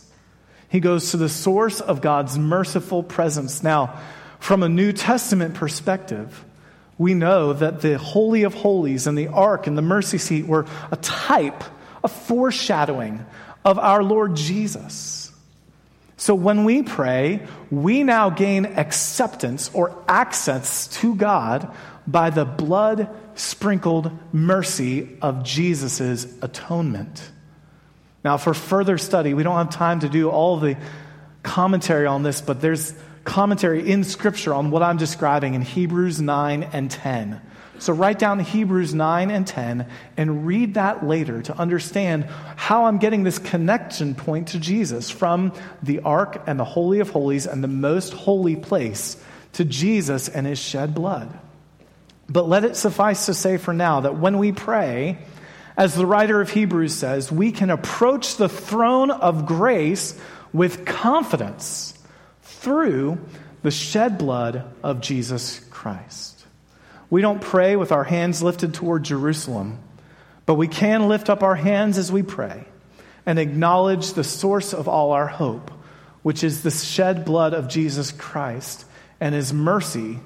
He 0.69 0.79
goes 0.79 1.11
to 1.11 1.17
the 1.17 1.29
source 1.29 1.79
of 1.79 2.01
God's 2.01 2.37
merciful 2.37 3.03
presence. 3.03 3.61
Now, 3.61 3.99
from 4.39 4.63
a 4.63 4.69
New 4.69 4.91
Testament 4.91 5.53
perspective, 5.53 6.43
we 6.97 7.13
know 7.13 7.53
that 7.53 7.81
the 7.81 7.97
Holy 7.97 8.43
of 8.43 8.53
Holies 8.53 9.05
and 9.05 9.17
the 9.17 9.27
Ark 9.27 9.67
and 9.67 9.77
the 9.77 9.81
mercy 9.81 10.17
seat 10.17 10.47
were 10.47 10.65
a 10.91 10.95
type, 10.97 11.63
a 12.03 12.07
foreshadowing 12.07 13.25
of 13.63 13.77
our 13.77 14.03
Lord 14.03 14.35
Jesus. 14.35 15.31
So 16.17 16.35
when 16.35 16.65
we 16.65 16.83
pray, 16.83 17.47
we 17.69 18.03
now 18.03 18.29
gain 18.29 18.65
acceptance 18.65 19.71
or 19.73 19.95
access 20.07 20.87
to 20.99 21.15
God 21.15 21.71
by 22.11 22.29
the 22.29 22.45
blood 22.45 23.09
sprinkled 23.35 24.11
mercy 24.33 25.17
of 25.21 25.43
Jesus' 25.43 26.25
atonement. 26.41 27.31
Now, 28.23 28.37
for 28.37 28.53
further 28.53 28.97
study, 28.97 29.33
we 29.33 29.43
don't 29.43 29.57
have 29.57 29.69
time 29.69 30.01
to 30.01 30.09
do 30.09 30.29
all 30.29 30.57
the 30.57 30.77
commentary 31.43 32.05
on 32.05 32.23
this, 32.23 32.41
but 32.41 32.61
there's 32.61 32.93
commentary 33.23 33.89
in 33.89 34.03
Scripture 34.03 34.53
on 34.53 34.71
what 34.71 34.83
I'm 34.83 34.97
describing 34.97 35.53
in 35.53 35.61
Hebrews 35.61 36.21
9 36.21 36.63
and 36.63 36.89
10. 36.89 37.41
So 37.79 37.93
write 37.93 38.19
down 38.19 38.39
Hebrews 38.39 38.93
9 38.93 39.31
and 39.31 39.47
10 39.47 39.87
and 40.15 40.45
read 40.45 40.75
that 40.75 41.03
later 41.03 41.41
to 41.41 41.57
understand 41.57 42.25
how 42.55 42.85
I'm 42.85 42.99
getting 42.99 43.23
this 43.23 43.39
connection 43.39 44.13
point 44.13 44.49
to 44.49 44.59
Jesus 44.59 45.09
from 45.09 45.53
the 45.81 46.01
ark 46.01 46.43
and 46.45 46.59
the 46.59 46.63
Holy 46.63 46.99
of 46.99 47.09
Holies 47.09 47.47
and 47.47 47.63
the 47.63 47.67
most 47.67 48.13
holy 48.13 48.55
place 48.55 49.17
to 49.53 49.65
Jesus 49.65 50.29
and 50.29 50.45
his 50.45 50.59
shed 50.59 50.93
blood. 50.93 51.39
But 52.31 52.47
let 52.47 52.63
it 52.63 52.77
suffice 52.77 53.25
to 53.25 53.33
say 53.33 53.57
for 53.57 53.73
now 53.73 54.01
that 54.01 54.17
when 54.17 54.37
we 54.37 54.53
pray, 54.53 55.17
as 55.75 55.95
the 55.95 56.05
writer 56.05 56.39
of 56.39 56.49
Hebrews 56.49 56.95
says, 56.95 57.29
we 57.29 57.51
can 57.51 57.69
approach 57.69 58.37
the 58.37 58.47
throne 58.47 59.11
of 59.11 59.45
grace 59.45 60.17
with 60.53 60.85
confidence 60.85 61.93
through 62.43 63.19
the 63.63 63.71
shed 63.71 64.17
blood 64.17 64.63
of 64.81 65.01
Jesus 65.01 65.59
Christ. 65.71 66.45
We 67.09 67.21
don't 67.21 67.41
pray 67.41 67.75
with 67.75 67.91
our 67.91 68.05
hands 68.05 68.41
lifted 68.41 68.73
toward 68.73 69.03
Jerusalem, 69.03 69.79
but 70.45 70.55
we 70.55 70.69
can 70.69 71.09
lift 71.09 71.29
up 71.29 71.43
our 71.43 71.55
hands 71.55 71.97
as 71.97 72.13
we 72.13 72.23
pray 72.23 72.63
and 73.25 73.39
acknowledge 73.39 74.13
the 74.13 74.23
source 74.23 74.73
of 74.73 74.87
all 74.87 75.11
our 75.11 75.27
hope, 75.27 75.69
which 76.23 76.45
is 76.45 76.63
the 76.63 76.71
shed 76.71 77.25
blood 77.25 77.53
of 77.53 77.67
Jesus 77.67 78.13
Christ 78.13 78.85
and 79.19 79.35
his 79.35 79.51
mercy 79.51 80.21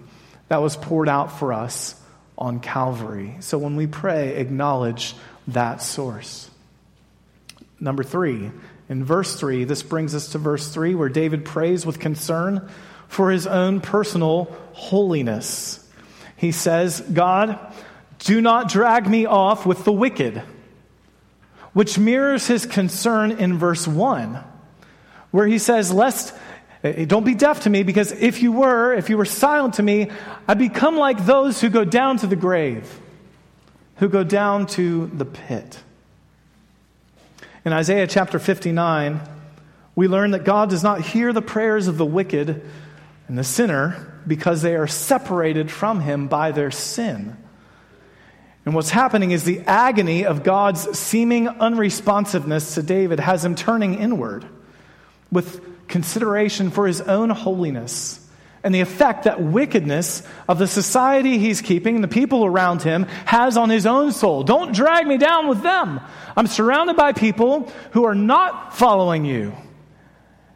that 0.48 0.62
was 0.62 0.75
poured 0.75 1.10
out 1.10 1.40
for 1.40 1.54
us 1.54 2.00
on 2.38 2.60
Calvary. 2.60 3.36
So 3.40 3.58
when 3.58 3.75
we 3.75 3.88
pray, 3.88 4.36
acknowledge 4.36 5.16
that 5.48 5.82
source. 5.82 6.50
Number 7.80 8.04
three, 8.04 8.52
in 8.88 9.04
verse 9.04 9.36
3, 9.36 9.64
this 9.64 9.84
brings 9.84 10.14
us 10.14 10.30
to 10.30 10.38
verse 10.38 10.68
3, 10.70 10.96
where 10.96 11.10
David 11.10 11.46
prays 11.46 11.86
with 11.86 12.00
concern 12.00 12.70
for 13.08 13.32
his 13.32 13.48
own 13.48 13.82
personal 13.82 14.56
holiness. 14.74 15.88
He 16.38 16.52
says, 16.52 17.02
God, 17.02 17.60
do 18.20 18.42
not 18.42 18.70
drag 18.70 19.08
me 19.10 19.25
off 19.25 19.66
with 19.66 19.84
the 19.86 19.92
wicked, 19.92 20.42
which 21.74 21.98
mirrors 21.98 22.48
his 22.48 22.66
concern 22.66 23.32
in 23.32 23.58
verse 23.58 23.88
1, 23.88 24.44
where 25.32 25.48
he 25.48 25.58
says, 25.58 25.92
Lest, 25.92 26.36
Eh, 26.86 26.94
eh, 26.98 27.06
don't 27.06 27.24
be 27.24 27.34
deaf 27.34 27.62
to 27.62 27.70
me, 27.72 27.82
because 27.82 28.12
if 28.12 28.44
you 28.44 28.51
were, 28.51 28.94
if 28.94 29.10
you 29.10 29.18
were 29.18 29.25
silent 29.25 29.74
to 29.75 29.84
me, 29.84 30.12
I'd 30.48 30.60
become 30.60 30.98
like 30.98 31.25
those 31.25 31.60
who 31.60 31.70
go 31.70 31.84
down 31.84 32.18
to 32.18 32.27
the 32.27 32.36
grave, 32.36 33.00
who 33.96 34.08
go 34.08 34.24
down 34.24 34.68
to 34.68 35.08
the 35.08 35.25
pit. 35.25 35.80
In 37.65 37.74
Isaiah 37.74 38.06
chapter 38.06 38.38
59, 38.38 39.20
we 39.96 40.08
learn 40.08 40.32
that 40.32 40.44
God 40.44 40.70
does 40.70 40.84
not 40.84 41.01
hear 41.01 41.34
the 41.34 41.42
prayers 41.42 41.88
of 41.88 41.98
the 41.98 42.06
wicked 42.06 42.63
and 43.27 43.38
the 43.38 43.44
sinner 43.44 44.22
because 44.27 44.62
they 44.62 44.75
are 44.75 44.86
separated 44.86 45.72
from 45.72 46.01
him 46.01 46.27
by 46.27 46.51
their 46.51 46.70
sin. 46.70 47.36
And 48.63 48.75
what's 48.75 48.92
happening 48.92 49.32
is 49.32 49.44
the 49.44 49.62
agony 49.62 50.25
of 50.25 50.44
God's 50.44 51.00
seeming 51.00 51.48
unresponsiveness 51.48 52.75
to 52.75 52.84
David 52.84 53.20
has 53.20 53.44
him 53.44 53.56
turning 53.56 53.96
inward 53.96 54.46
with 55.32 55.75
consideration 55.88 56.72
for 56.72 56.88
his 56.88 57.01
own 57.01 57.30
holiness 57.30 58.22
and 58.65 58.74
the 58.74 58.82
effect 58.82 59.25
that 59.25 59.39
wickedness 59.42 60.24
of 60.48 60.58
the 60.58 60.65
society 60.68 61.38
he's 61.38 61.62
keeping 61.62 61.96
and 61.96 62.04
the 62.04 62.10
people 62.10 62.44
around 62.44 62.82
him 62.82 63.04
has 63.25 63.58
on 63.58 63.70
his 63.70 63.86
own 63.86 64.12
soul. 64.12 64.44
Don't 64.44 64.74
drag 64.74 65.06
me 65.06 65.18
down 65.18 65.48
with 65.48 65.62
them. 65.62 66.01
I'm 66.36 66.48
surrounded 66.48 66.96
by 66.96 67.13
people 67.13 67.72
who 67.92 68.06
are 68.06 68.15
not 68.15 68.75
following 68.75 69.24
you. 69.24 69.54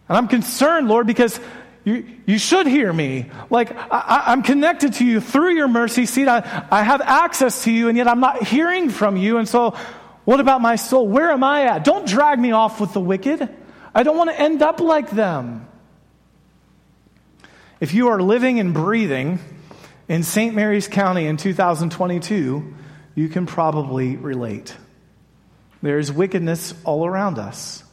And 0.10 0.18
I'm 0.18 0.28
concerned, 0.28 0.88
Lord, 0.88 1.06
because 1.06 1.40
you, 1.86 2.04
you 2.26 2.40
should 2.40 2.66
hear 2.66 2.92
me. 2.92 3.30
Like, 3.52 3.78
I, 3.92 4.34
am 4.34 4.42
connected 4.42 4.94
to 4.94 5.06
you 5.06 5.22
through 5.22 5.54
your 5.54 5.68
mercy 5.68 6.08
seat. 6.08 6.28
I, 6.28 6.68
I 6.72 6.82
have 6.82 7.02
access 7.02 7.64
to 7.66 7.72
you, 7.72 7.90
and 7.90 7.98
yet 7.98 8.08
I'm 8.08 8.20
not 8.20 8.42
hearing 8.44 8.90
from 8.90 9.18
you. 9.18 9.38
And 9.38 9.48
so, 9.48 9.78
what 10.26 10.40
about 10.40 10.62
my 10.62 10.78
soul? 10.78 11.08
Where 11.08 11.30
am 11.30 11.44
I 11.44 11.66
at? 11.66 11.84
Don't 11.84 12.08
drag 12.08 12.40
me 12.40 12.52
off 12.52 12.82
with 12.82 12.94
the 12.94 13.00
wicked. 13.00 13.50
I 13.94 14.04
don't 14.04 14.18
want 14.18 14.30
to 14.30 14.40
end 14.40 14.62
up 14.62 14.80
like 14.80 15.10
them. 15.10 15.68
If 17.80 17.94
you 17.94 18.10
are 18.10 18.22
living 18.22 18.60
and 18.60 18.74
breathing 18.74 19.40
in 20.08 20.24
St. 20.24 20.54
Mary's 20.54 20.88
County 20.88 21.26
in 21.26 21.38
2022, 21.38 22.74
you 23.16 23.30
can 23.30 23.46
probably 23.46 24.18
relate. 24.18 24.76
There's 25.82 26.12
wickedness 26.12 26.74
all 26.84 27.06
around 27.06 27.40
us. 27.40 27.84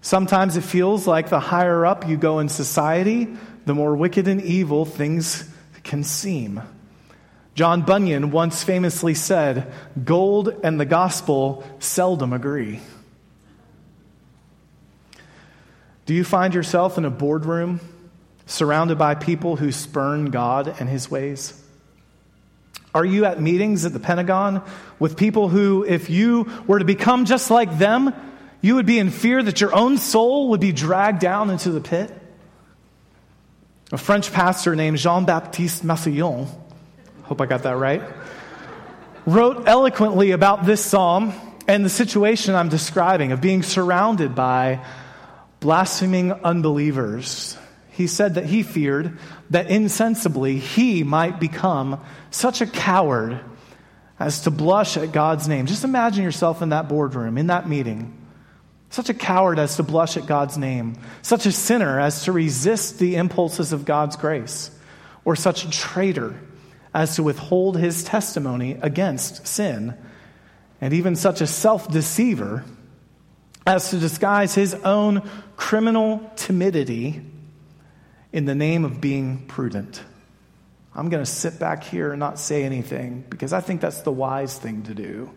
Sometimes 0.00 0.56
it 0.56 0.62
feels 0.62 1.06
like 1.06 1.28
the 1.28 1.40
higher 1.40 1.84
up 1.84 2.08
you 2.08 2.16
go 2.16 2.38
in 2.38 2.48
society, 2.48 3.28
the 3.66 3.74
more 3.74 3.96
wicked 3.96 4.28
and 4.28 4.40
evil 4.40 4.84
things 4.84 5.48
can 5.82 6.04
seem. 6.04 6.62
John 7.54 7.82
Bunyan 7.82 8.30
once 8.30 8.62
famously 8.62 9.14
said, 9.14 9.72
Gold 10.04 10.54
and 10.62 10.78
the 10.78 10.86
gospel 10.86 11.64
seldom 11.80 12.32
agree. 12.32 12.80
Do 16.08 16.14
you 16.14 16.24
find 16.24 16.54
yourself 16.54 16.96
in 16.96 17.04
a 17.04 17.10
boardroom 17.10 17.80
surrounded 18.46 18.96
by 18.96 19.14
people 19.14 19.56
who 19.56 19.70
spurn 19.70 20.30
God 20.30 20.74
and 20.80 20.88
his 20.88 21.10
ways? 21.10 21.52
Are 22.94 23.04
you 23.04 23.26
at 23.26 23.42
meetings 23.42 23.84
at 23.84 23.92
the 23.92 24.00
Pentagon 24.00 24.62
with 24.98 25.18
people 25.18 25.50
who, 25.50 25.84
if 25.84 26.08
you 26.08 26.50
were 26.66 26.78
to 26.78 26.86
become 26.86 27.26
just 27.26 27.50
like 27.50 27.76
them, 27.76 28.14
you 28.62 28.76
would 28.76 28.86
be 28.86 28.98
in 28.98 29.10
fear 29.10 29.42
that 29.42 29.60
your 29.60 29.74
own 29.74 29.98
soul 29.98 30.48
would 30.48 30.60
be 30.60 30.72
dragged 30.72 31.20
down 31.20 31.50
into 31.50 31.70
the 31.72 31.80
pit? 31.82 32.10
A 33.92 33.98
French 33.98 34.32
pastor 34.32 34.74
named 34.74 34.96
Jean 34.96 35.26
Baptiste 35.26 35.84
Massillon, 35.84 36.46
hope 37.24 37.42
I 37.42 37.44
got 37.44 37.64
that 37.64 37.76
right, 37.76 38.00
wrote 39.26 39.68
eloquently 39.68 40.30
about 40.30 40.64
this 40.64 40.82
psalm 40.82 41.34
and 41.68 41.84
the 41.84 41.90
situation 41.90 42.54
I'm 42.54 42.70
describing 42.70 43.32
of 43.32 43.42
being 43.42 43.62
surrounded 43.62 44.34
by 44.34 44.80
blaspheming 45.60 46.32
unbelievers 46.32 47.56
he 47.98 48.06
said 48.06 48.36
that 48.36 48.46
he 48.46 48.62
feared 48.62 49.18
that 49.50 49.72
insensibly 49.72 50.60
he 50.60 51.02
might 51.02 51.40
become 51.40 52.00
such 52.30 52.60
a 52.60 52.66
coward 52.66 53.40
as 54.20 54.42
to 54.42 54.52
blush 54.52 54.96
at 54.96 55.10
God's 55.10 55.48
name. 55.48 55.66
Just 55.66 55.82
imagine 55.82 56.22
yourself 56.22 56.62
in 56.62 56.68
that 56.68 56.88
boardroom, 56.88 57.36
in 57.36 57.48
that 57.48 57.68
meeting. 57.68 58.16
Such 58.90 59.08
a 59.08 59.14
coward 59.14 59.58
as 59.58 59.74
to 59.76 59.82
blush 59.82 60.16
at 60.16 60.26
God's 60.26 60.56
name, 60.56 60.94
such 61.22 61.44
a 61.44 61.50
sinner 61.50 61.98
as 61.98 62.22
to 62.22 62.30
resist 62.30 63.00
the 63.00 63.16
impulses 63.16 63.72
of 63.72 63.84
God's 63.84 64.14
grace, 64.14 64.70
or 65.24 65.34
such 65.34 65.64
a 65.64 65.70
traitor 65.70 66.40
as 66.94 67.16
to 67.16 67.24
withhold 67.24 67.76
his 67.76 68.04
testimony 68.04 68.78
against 68.80 69.44
sin, 69.44 69.96
and 70.80 70.94
even 70.94 71.16
such 71.16 71.40
a 71.40 71.48
self 71.48 71.90
deceiver 71.90 72.64
as 73.66 73.90
to 73.90 73.98
disguise 73.98 74.54
his 74.54 74.72
own 74.72 75.28
criminal 75.58 76.30
timidity 76.36 77.20
in 78.32 78.46
the 78.46 78.54
name 78.54 78.84
of 78.84 79.00
being 79.00 79.44
prudent. 79.48 80.00
I'm 80.94 81.10
going 81.10 81.22
to 81.22 81.30
sit 81.30 81.58
back 81.58 81.84
here 81.84 82.12
and 82.12 82.20
not 82.20 82.38
say 82.38 82.62
anything 82.62 83.24
because 83.28 83.52
I 83.52 83.60
think 83.60 83.80
that's 83.80 84.00
the 84.02 84.12
wise 84.12 84.56
thing 84.56 84.84
to 84.84 84.94
do. 84.94 85.30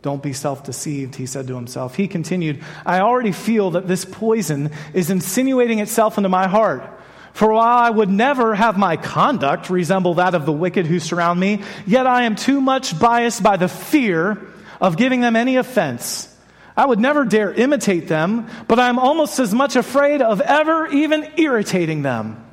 Don't 0.00 0.22
be 0.22 0.32
self 0.32 0.64
deceived, 0.64 1.16
he 1.16 1.26
said 1.26 1.48
to 1.48 1.56
himself. 1.56 1.96
He 1.96 2.08
continued, 2.08 2.62
I 2.86 3.00
already 3.00 3.32
feel 3.32 3.72
that 3.72 3.86
this 3.86 4.04
poison 4.04 4.70
is 4.94 5.10
insinuating 5.10 5.80
itself 5.80 6.16
into 6.16 6.28
my 6.28 6.46
heart. 6.46 6.88
For 7.32 7.52
while 7.52 7.78
I 7.78 7.90
would 7.90 8.10
never 8.10 8.54
have 8.54 8.78
my 8.78 8.96
conduct 8.96 9.70
resemble 9.70 10.14
that 10.14 10.34
of 10.34 10.46
the 10.46 10.52
wicked 10.52 10.86
who 10.86 11.00
surround 11.00 11.40
me, 11.40 11.62
yet 11.86 12.06
I 12.06 12.24
am 12.24 12.36
too 12.36 12.60
much 12.60 12.98
biased 12.98 13.42
by 13.42 13.56
the 13.56 13.68
fear 13.68 14.38
of 14.80 14.96
giving 14.96 15.20
them 15.20 15.34
any 15.34 15.56
offense. 15.56 16.31
I 16.76 16.86
would 16.86 17.00
never 17.00 17.24
dare 17.24 17.52
imitate 17.52 18.08
them, 18.08 18.48
but 18.66 18.80
I'm 18.80 18.98
almost 18.98 19.38
as 19.38 19.54
much 19.54 19.76
afraid 19.76 20.22
of 20.22 20.40
ever 20.40 20.86
even 20.86 21.30
irritating 21.36 22.02
them. 22.02 22.44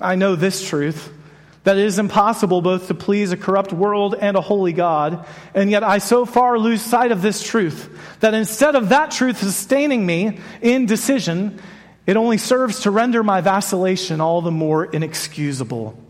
I 0.00 0.14
know 0.14 0.36
this 0.36 0.66
truth 0.66 1.12
that 1.64 1.76
it 1.76 1.84
is 1.84 1.98
impossible 1.98 2.62
both 2.62 2.88
to 2.88 2.94
please 2.94 3.32
a 3.32 3.36
corrupt 3.36 3.72
world 3.72 4.14
and 4.18 4.36
a 4.36 4.40
holy 4.40 4.72
God. 4.72 5.26
And 5.54 5.70
yet 5.70 5.84
I 5.84 5.98
so 5.98 6.24
far 6.24 6.58
lose 6.58 6.80
sight 6.80 7.12
of 7.12 7.20
this 7.20 7.42
truth 7.42 7.90
that 8.20 8.32
instead 8.32 8.76
of 8.76 8.88
that 8.88 9.10
truth 9.10 9.38
sustaining 9.38 10.06
me 10.06 10.40
in 10.62 10.86
decision, 10.86 11.60
it 12.06 12.16
only 12.16 12.38
serves 12.38 12.80
to 12.80 12.90
render 12.90 13.22
my 13.22 13.42
vacillation 13.42 14.22
all 14.22 14.40
the 14.40 14.50
more 14.50 14.86
inexcusable. 14.86 16.02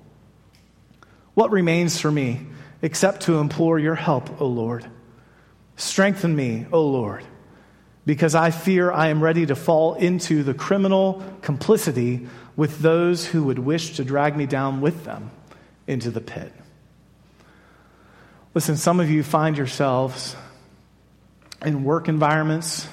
What 1.35 1.51
remains 1.51 2.01
for 2.01 2.13
me 2.13 2.47
except 2.81 3.23
to 3.23 3.39
implore 3.39 3.79
your 3.79 3.97
help, 3.97 4.41
O 4.41 4.47
Lord? 4.47 4.87
Strengthen 5.81 6.37
me, 6.37 6.67
O 6.73 6.87
Lord, 6.87 7.25
because 8.05 8.35
I 8.35 8.51
fear 8.51 8.93
I 8.93 9.09
am 9.09 9.23
ready 9.23 9.47
to 9.47 9.57
fall 9.57 9.95
into 9.95 10.43
the 10.43 10.53
criminal 10.53 11.23
complicity 11.41 12.29
with 12.55 12.81
those 12.81 13.25
who 13.25 13.45
would 13.45 13.59
wish 13.59 13.97
to 13.97 14.05
drag 14.05 14.37
me 14.37 14.45
down 14.45 14.83
with 14.83 15.05
them 15.05 15.31
into 15.87 16.11
the 16.11 16.21
pit. 16.21 16.53
Listen, 18.53 18.77
some 18.77 19.01
of 19.01 19.09
you 19.09 19.23
find 19.23 19.57
yourselves 19.57 20.37
in 21.65 21.83
work 21.83 22.09
environments 22.09 22.87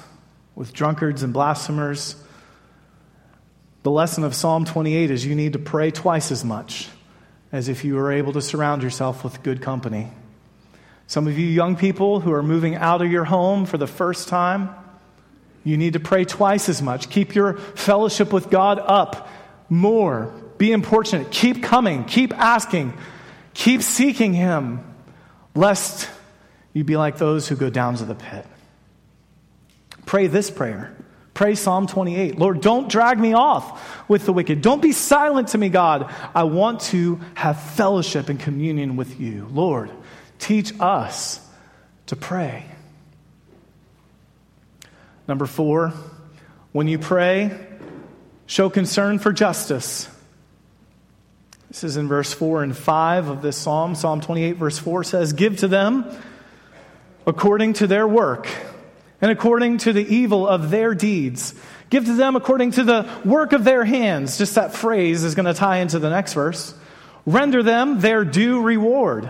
with 0.54 0.72
drunkards 0.72 1.22
and 1.22 1.34
blasphemers. 1.34 2.16
The 3.82 3.90
lesson 3.90 4.24
of 4.24 4.34
Psalm 4.34 4.64
28 4.64 5.10
is 5.10 5.26
you 5.26 5.34
need 5.34 5.52
to 5.52 5.58
pray 5.58 5.90
twice 5.90 6.32
as 6.32 6.42
much 6.42 6.88
as 7.52 7.68
if 7.68 7.84
you 7.84 7.96
were 7.96 8.12
able 8.12 8.32
to 8.32 8.40
surround 8.40 8.82
yourself 8.82 9.24
with 9.24 9.42
good 9.42 9.60
company. 9.60 10.08
Some 11.08 11.26
of 11.26 11.38
you 11.38 11.46
young 11.46 11.74
people 11.74 12.20
who 12.20 12.32
are 12.34 12.42
moving 12.42 12.76
out 12.76 13.00
of 13.00 13.10
your 13.10 13.24
home 13.24 13.64
for 13.64 13.78
the 13.78 13.86
first 13.86 14.28
time, 14.28 14.68
you 15.64 15.78
need 15.78 15.94
to 15.94 16.00
pray 16.00 16.26
twice 16.26 16.68
as 16.68 16.82
much. 16.82 17.08
Keep 17.08 17.34
your 17.34 17.54
fellowship 17.54 18.30
with 18.30 18.50
God 18.50 18.78
up 18.78 19.26
more. 19.70 20.26
Be 20.58 20.70
importunate. 20.70 21.30
Keep 21.30 21.62
coming. 21.62 22.04
Keep 22.04 22.36
asking. 22.38 22.92
Keep 23.54 23.82
seeking 23.82 24.34
Him, 24.34 24.84
lest 25.54 26.10
you 26.74 26.84
be 26.84 26.98
like 26.98 27.16
those 27.16 27.48
who 27.48 27.56
go 27.56 27.70
down 27.70 27.96
to 27.96 28.04
the 28.04 28.14
pit. 28.14 28.44
Pray 30.04 30.26
this 30.26 30.50
prayer. 30.50 30.94
Pray 31.32 31.54
Psalm 31.54 31.86
28. 31.86 32.38
Lord, 32.38 32.60
don't 32.60 32.90
drag 32.90 33.18
me 33.18 33.32
off 33.32 34.08
with 34.10 34.26
the 34.26 34.32
wicked. 34.32 34.60
Don't 34.60 34.82
be 34.82 34.92
silent 34.92 35.48
to 35.48 35.58
me, 35.58 35.70
God. 35.70 36.12
I 36.34 36.44
want 36.44 36.80
to 36.92 37.18
have 37.34 37.62
fellowship 37.62 38.28
and 38.28 38.38
communion 38.38 38.96
with 38.96 39.18
you. 39.18 39.48
Lord, 39.50 39.90
teach 40.38 40.72
us 40.80 41.40
to 42.06 42.16
pray. 42.16 42.64
Number 45.26 45.46
four, 45.46 45.92
when 46.72 46.88
you 46.88 46.98
pray, 46.98 47.58
show 48.46 48.70
concern 48.70 49.18
for 49.18 49.32
justice. 49.32 50.08
This 51.68 51.84
is 51.84 51.96
in 51.98 52.08
verse 52.08 52.32
4 52.32 52.62
and 52.62 52.76
5 52.76 53.28
of 53.28 53.42
this 53.42 53.56
psalm. 53.56 53.94
Psalm 53.94 54.22
28, 54.22 54.52
verse 54.52 54.78
4 54.78 55.04
says, 55.04 55.34
Give 55.34 55.56
to 55.58 55.68
them 55.68 56.06
according 57.26 57.74
to 57.74 57.86
their 57.86 58.08
work 58.08 58.48
and 59.20 59.30
according 59.30 59.78
to 59.78 59.92
the 59.92 60.02
evil 60.02 60.46
of 60.46 60.70
their 60.70 60.94
deeds. 60.94 61.54
Give 61.90 62.04
to 62.06 62.14
them 62.14 62.36
according 62.36 62.72
to 62.72 62.84
the 62.84 63.08
work 63.24 63.52
of 63.52 63.64
their 63.64 63.84
hands. 63.84 64.38
Just 64.38 64.54
that 64.54 64.74
phrase 64.74 65.24
is 65.24 65.34
going 65.34 65.46
to 65.46 65.54
tie 65.54 65.78
into 65.78 65.98
the 65.98 66.10
next 66.10 66.32
verse. 66.32 66.74
Render 67.26 67.62
them 67.62 68.00
their 68.00 68.24
due 68.24 68.62
reward. 68.62 69.28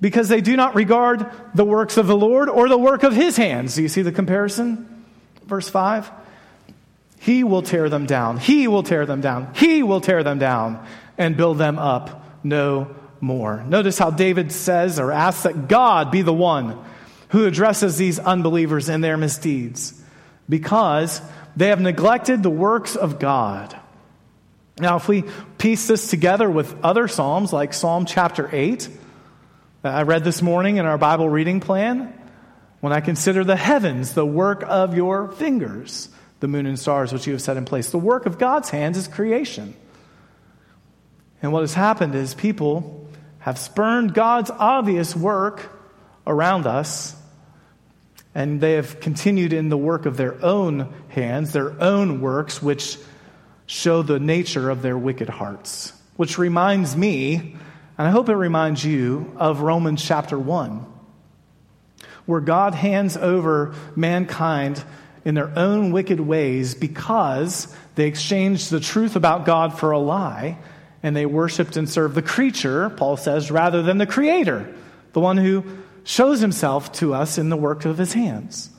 Because 0.00 0.28
they 0.28 0.40
do 0.40 0.56
not 0.56 0.74
regard 0.74 1.30
the 1.54 1.64
works 1.64 1.96
of 1.96 2.06
the 2.06 2.16
Lord 2.16 2.48
or 2.48 2.68
the 2.68 2.78
work 2.78 3.02
of 3.02 3.14
his 3.14 3.36
hands. 3.36 3.74
Do 3.74 3.82
you 3.82 3.88
see 3.88 4.02
the 4.02 4.12
comparison? 4.12 5.04
Verse 5.46 5.68
5. 5.68 6.10
He 7.18 7.42
will 7.42 7.62
tear 7.62 7.88
them 7.88 8.04
down. 8.04 8.38
He 8.38 8.68
will 8.68 8.82
tear 8.82 9.06
them 9.06 9.20
down. 9.20 9.54
He 9.54 9.82
will 9.82 10.00
tear 10.00 10.22
them 10.22 10.38
down 10.38 10.86
and 11.16 11.36
build 11.36 11.58
them 11.58 11.78
up 11.78 12.44
no 12.44 12.94
more. 13.20 13.62
Notice 13.66 13.98
how 13.98 14.10
David 14.10 14.52
says 14.52 14.98
or 14.98 15.10
asks 15.10 15.44
that 15.44 15.68
God 15.68 16.10
be 16.10 16.22
the 16.22 16.34
one 16.34 16.84
who 17.28 17.46
addresses 17.46 17.96
these 17.96 18.18
unbelievers 18.18 18.88
in 18.88 19.00
their 19.00 19.16
misdeeds 19.16 20.00
because 20.48 21.20
they 21.56 21.68
have 21.68 21.80
neglected 21.80 22.42
the 22.42 22.50
works 22.50 22.94
of 22.94 23.18
God. 23.18 23.74
Now, 24.78 24.96
if 24.96 25.08
we 25.08 25.24
piece 25.56 25.86
this 25.86 26.10
together 26.10 26.50
with 26.50 26.74
other 26.84 27.08
Psalms, 27.08 27.52
like 27.52 27.72
Psalm 27.72 28.06
chapter 28.06 28.50
8, 28.52 28.82
that 28.82 28.94
Uh, 29.84 29.88
I 29.88 30.02
read 30.04 30.24
this 30.24 30.40
morning 30.40 30.78
in 30.78 30.86
our 30.86 30.96
Bible 30.96 31.28
reading 31.28 31.60
plan, 31.60 32.18
when 32.80 32.94
I 32.94 33.00
consider 33.02 33.44
the 33.44 33.54
heavens, 33.54 34.14
the 34.14 34.24
work 34.24 34.64
of 34.66 34.96
your 34.96 35.28
fingers, 35.28 36.08
the 36.40 36.48
moon 36.48 36.64
and 36.64 36.78
stars 36.78 37.12
which 37.12 37.26
you 37.26 37.34
have 37.34 37.42
set 37.42 37.58
in 37.58 37.66
place. 37.66 37.90
The 37.90 37.98
work 37.98 38.24
of 38.24 38.38
God's 38.38 38.70
hands 38.70 38.96
is 38.96 39.08
creation. 39.08 39.74
And 41.42 41.52
what 41.52 41.60
has 41.60 41.74
happened 41.74 42.14
is 42.14 42.32
people 42.32 43.10
have 43.40 43.58
spurned 43.58 44.14
God's 44.14 44.50
obvious 44.50 45.14
work 45.14 45.70
around 46.26 46.66
us, 46.66 47.14
and 48.34 48.62
they 48.62 48.72
have 48.72 49.00
continued 49.00 49.52
in 49.52 49.68
the 49.68 49.76
work 49.76 50.06
of 50.06 50.16
their 50.16 50.42
own 50.42 50.94
hands, 51.08 51.52
their 51.52 51.78
own 51.82 52.22
works, 52.22 52.62
which 52.62 52.96
show 53.66 54.00
the 54.00 54.18
nature 54.18 54.70
of 54.70 54.80
their 54.80 54.96
wicked 54.96 55.28
hearts. 55.28 55.92
Which 56.16 56.38
reminds 56.38 56.96
me, 56.96 57.56
and 57.96 58.08
I 58.08 58.10
hope 58.10 58.28
it 58.28 58.34
reminds 58.34 58.84
you, 58.84 59.32
of 59.36 59.60
Romans 59.60 60.04
chapter 60.04 60.38
1, 60.38 60.84
where 62.26 62.40
God 62.40 62.74
hands 62.74 63.16
over 63.16 63.74
mankind 63.94 64.82
in 65.24 65.34
their 65.34 65.56
own 65.56 65.92
wicked 65.92 66.20
ways 66.20 66.74
because 66.74 67.74
they 67.94 68.06
exchanged 68.06 68.70
the 68.70 68.80
truth 68.80 69.16
about 69.16 69.46
God 69.46 69.78
for 69.78 69.92
a 69.92 69.98
lie 69.98 70.58
and 71.02 71.14
they 71.14 71.26
worshiped 71.26 71.76
and 71.76 71.88
served 71.88 72.14
the 72.14 72.22
creature, 72.22 72.90
Paul 72.90 73.16
says, 73.16 73.50
rather 73.50 73.82
than 73.82 73.98
the 73.98 74.06
creator, 74.06 74.74
the 75.12 75.20
one 75.20 75.36
who 75.36 75.64
shows 76.02 76.40
himself 76.40 76.92
to 76.92 77.14
us 77.14 77.38
in 77.38 77.48
the 77.48 77.56
work 77.56 77.84
of 77.84 77.98
his 77.98 78.12
hands. 78.14 78.70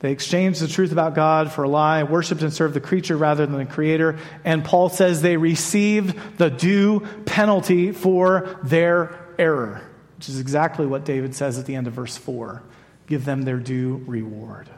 They 0.00 0.12
exchanged 0.12 0.60
the 0.60 0.68
truth 0.68 0.92
about 0.92 1.14
God 1.14 1.52
for 1.52 1.62
a 1.62 1.68
lie, 1.68 2.02
worshiped 2.04 2.42
and 2.42 2.52
served 2.52 2.74
the 2.74 2.80
creature 2.80 3.16
rather 3.16 3.46
than 3.46 3.58
the 3.58 3.66
creator, 3.66 4.18
and 4.44 4.64
Paul 4.64 4.88
says 4.88 5.20
they 5.20 5.36
received 5.36 6.38
the 6.38 6.50
due 6.50 7.00
penalty 7.26 7.92
for 7.92 8.58
their 8.62 9.18
error, 9.38 9.82
which 10.16 10.28
is 10.28 10.40
exactly 10.40 10.86
what 10.86 11.04
David 11.04 11.34
says 11.34 11.58
at 11.58 11.66
the 11.66 11.74
end 11.74 11.86
of 11.86 11.92
verse 11.92 12.16
4 12.16 12.62
give 13.06 13.24
them 13.24 13.42
their 13.42 13.58
due 13.58 14.02
reward. 14.06 14.70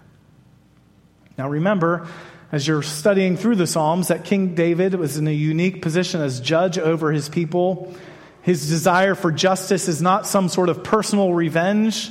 Now 1.37 1.51
remember, 1.51 2.09
as 2.51 2.67
you're 2.67 2.83
studying 2.83 3.37
through 3.37 3.57
the 3.57 3.67
Psalms, 3.67 4.09
that 4.09 4.25
King 4.25 4.55
David 4.55 4.95
was 4.95 5.19
in 5.19 5.29
a 5.29 5.33
unique 5.33 5.83
position 5.83 6.23
as 6.23 6.41
judge 6.41 6.79
over 6.79 7.13
his 7.13 7.29
people. 7.29 7.95
His 8.41 8.69
desire 8.69 9.15
for 9.15 9.31
justice 9.31 9.87
is 9.87 10.01
not 10.01 10.27
some 10.27 10.49
sort 10.49 10.71
of 10.71 10.83
personal 10.83 11.35
revenge, 11.35 12.11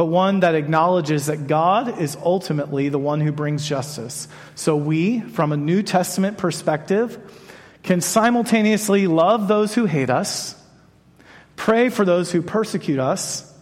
but 0.00 0.06
one 0.06 0.40
that 0.40 0.54
acknowledges 0.54 1.26
that 1.26 1.46
God 1.46 2.00
is 2.00 2.16
ultimately 2.16 2.88
the 2.88 2.98
one 2.98 3.20
who 3.20 3.32
brings 3.32 3.68
justice. 3.68 4.28
So 4.54 4.74
we, 4.74 5.20
from 5.20 5.52
a 5.52 5.58
New 5.58 5.82
Testament 5.82 6.38
perspective, 6.38 7.18
can 7.82 8.00
simultaneously 8.00 9.06
love 9.06 9.46
those 9.46 9.74
who 9.74 9.84
hate 9.84 10.08
us, 10.08 10.54
pray 11.54 11.90
for 11.90 12.06
those 12.06 12.32
who 12.32 12.40
persecute 12.40 12.98
us, 12.98 13.54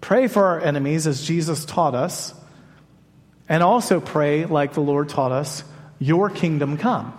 pray 0.00 0.26
for 0.26 0.44
our 0.44 0.60
enemies 0.60 1.06
as 1.06 1.24
Jesus 1.24 1.64
taught 1.64 1.94
us 1.94 2.34
and 3.48 3.62
also 3.62 4.00
pray, 4.00 4.46
like 4.46 4.72
the 4.72 4.80
Lord 4.80 5.08
taught 5.08 5.30
us, 5.30 5.62
Your 6.00 6.28
kingdom 6.28 6.76
come. 6.76 7.16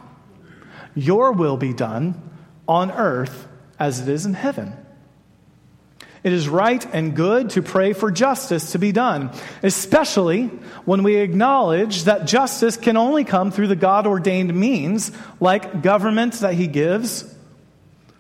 Your 0.96 1.32
will 1.32 1.56
be 1.56 1.72
done 1.72 2.22
on 2.68 2.92
earth 2.92 3.48
as 3.80 4.02
it 4.02 4.10
is 4.10 4.26
in 4.26 4.34
heaven. 4.34 4.76
It 6.26 6.34
is 6.34 6.50
right 6.50 6.84
and 6.92 7.16
good 7.16 7.52
to 7.52 7.62
pray 7.62 7.94
for 7.94 8.10
justice 8.10 8.72
to 8.72 8.80
be 8.80 8.92
done, 8.92 9.30
especially 9.62 10.48
when 10.84 11.04
we 11.04 11.18
acknowledge 11.18 12.06
that 12.06 12.26
justice 12.26 12.78
can 12.78 12.98
only 12.98 13.24
come 13.24 13.52
through 13.52 13.68
the 13.68 13.76
God 13.76 14.08
ordained 14.08 14.52
means, 14.52 15.12
like 15.40 15.84
government 15.84 16.34
that 16.40 16.56
He 16.56 16.66
gives, 16.66 17.32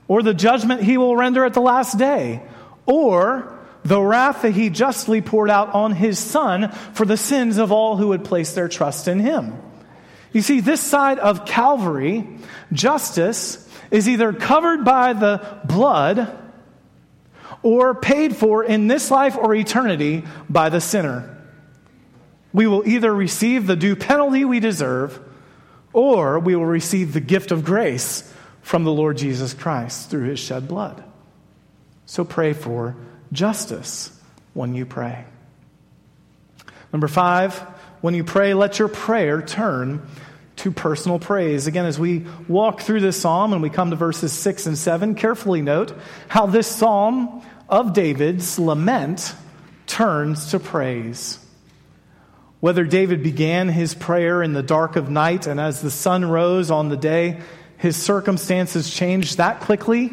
or 0.07 0.21
the 0.21 0.35
judgment 0.35 0.83
He 0.83 0.99
will 0.99 1.17
render 1.17 1.45
at 1.45 1.55
the 1.55 1.61
last 1.61 1.97
day, 1.97 2.43
or 2.85 3.57
the 3.83 3.99
wrath 3.99 4.43
that 4.43 4.51
he 4.51 4.69
justly 4.69 5.21
poured 5.21 5.49
out 5.49 5.73
on 5.73 5.91
his 5.91 6.19
son 6.19 6.71
for 6.93 7.05
the 7.05 7.17
sins 7.17 7.57
of 7.57 7.71
all 7.71 7.97
who 7.97 8.09
would 8.09 8.23
place 8.23 8.53
their 8.53 8.67
trust 8.67 9.07
in 9.07 9.19
him. 9.19 9.57
You 10.31 10.41
see, 10.41 10.59
this 10.59 10.81
side 10.81 11.17
of 11.17 11.45
Calvary, 11.45 12.27
justice 12.71 13.67
is 13.89 14.07
either 14.07 14.31
covered 14.31 14.85
by 14.85 15.13
the 15.13 15.59
blood 15.65 16.44
or 17.65 17.95
paid 17.95 18.35
for 18.35 18.63
in 18.63 18.85
this 18.85 19.09
life 19.09 19.35
or 19.35 19.55
eternity 19.55 20.23
by 20.47 20.69
the 20.69 20.79
sinner. 20.79 21.35
We 22.53 22.67
will 22.67 22.87
either 22.87 23.11
receive 23.11 23.65
the 23.65 23.75
due 23.75 23.95
penalty 23.95 24.45
we 24.45 24.59
deserve 24.59 25.19
or 25.91 26.37
we 26.37 26.55
will 26.55 26.67
receive 26.67 27.11
the 27.11 27.19
gift 27.19 27.49
of 27.49 27.65
grace 27.65 28.31
from 28.61 28.83
the 28.83 28.91
Lord 28.91 29.17
Jesus 29.17 29.55
Christ 29.55 30.11
through 30.11 30.29
his 30.29 30.39
shed 30.39 30.67
blood. 30.67 31.03
So 32.05 32.23
pray 32.23 32.53
for 32.53 32.95
justice 33.31 34.15
when 34.53 34.75
you 34.75 34.85
pray. 34.85 35.25
Number 36.93 37.07
five, 37.07 37.57
when 38.01 38.13
you 38.13 38.23
pray, 38.23 38.53
let 38.53 38.77
your 38.77 38.89
prayer 38.89 39.41
turn 39.41 40.07
to 40.57 40.71
personal 40.71 41.17
praise. 41.17 41.65
Again, 41.65 41.87
as 41.87 41.97
we 41.97 42.27
walk 42.47 42.81
through 42.81 43.01
this 43.01 43.19
psalm 43.19 43.53
and 43.53 43.61
we 43.63 43.71
come 43.71 43.89
to 43.89 43.95
verses 43.95 44.31
6 44.33 44.67
and 44.67 44.77
7, 44.77 45.15
carefully 45.15 45.63
note 45.63 45.93
how 46.27 46.45
this 46.45 46.67
psalm 46.67 47.43
of 47.69 47.93
David's 47.93 48.59
lament 48.59 49.33
turns 49.87 50.51
to 50.51 50.59
praise. 50.59 51.39
Whether 52.59 52.85
David 52.85 53.21
began 53.23 53.69
his 53.69 53.93
prayer 53.93 54.41
in 54.41 54.53
the 54.53 54.63
dark 54.63 54.95
of 54.95 55.09
night 55.09 55.47
and 55.47 55.59
as 55.59 55.81
the 55.81 55.91
sun 55.91 56.25
rose 56.25 56.71
on 56.71 56.89
the 56.89 56.97
day, 56.97 57.41
his 57.77 57.95
circumstances 57.95 58.93
changed 58.93 59.37
that 59.37 59.59
quickly, 59.59 60.11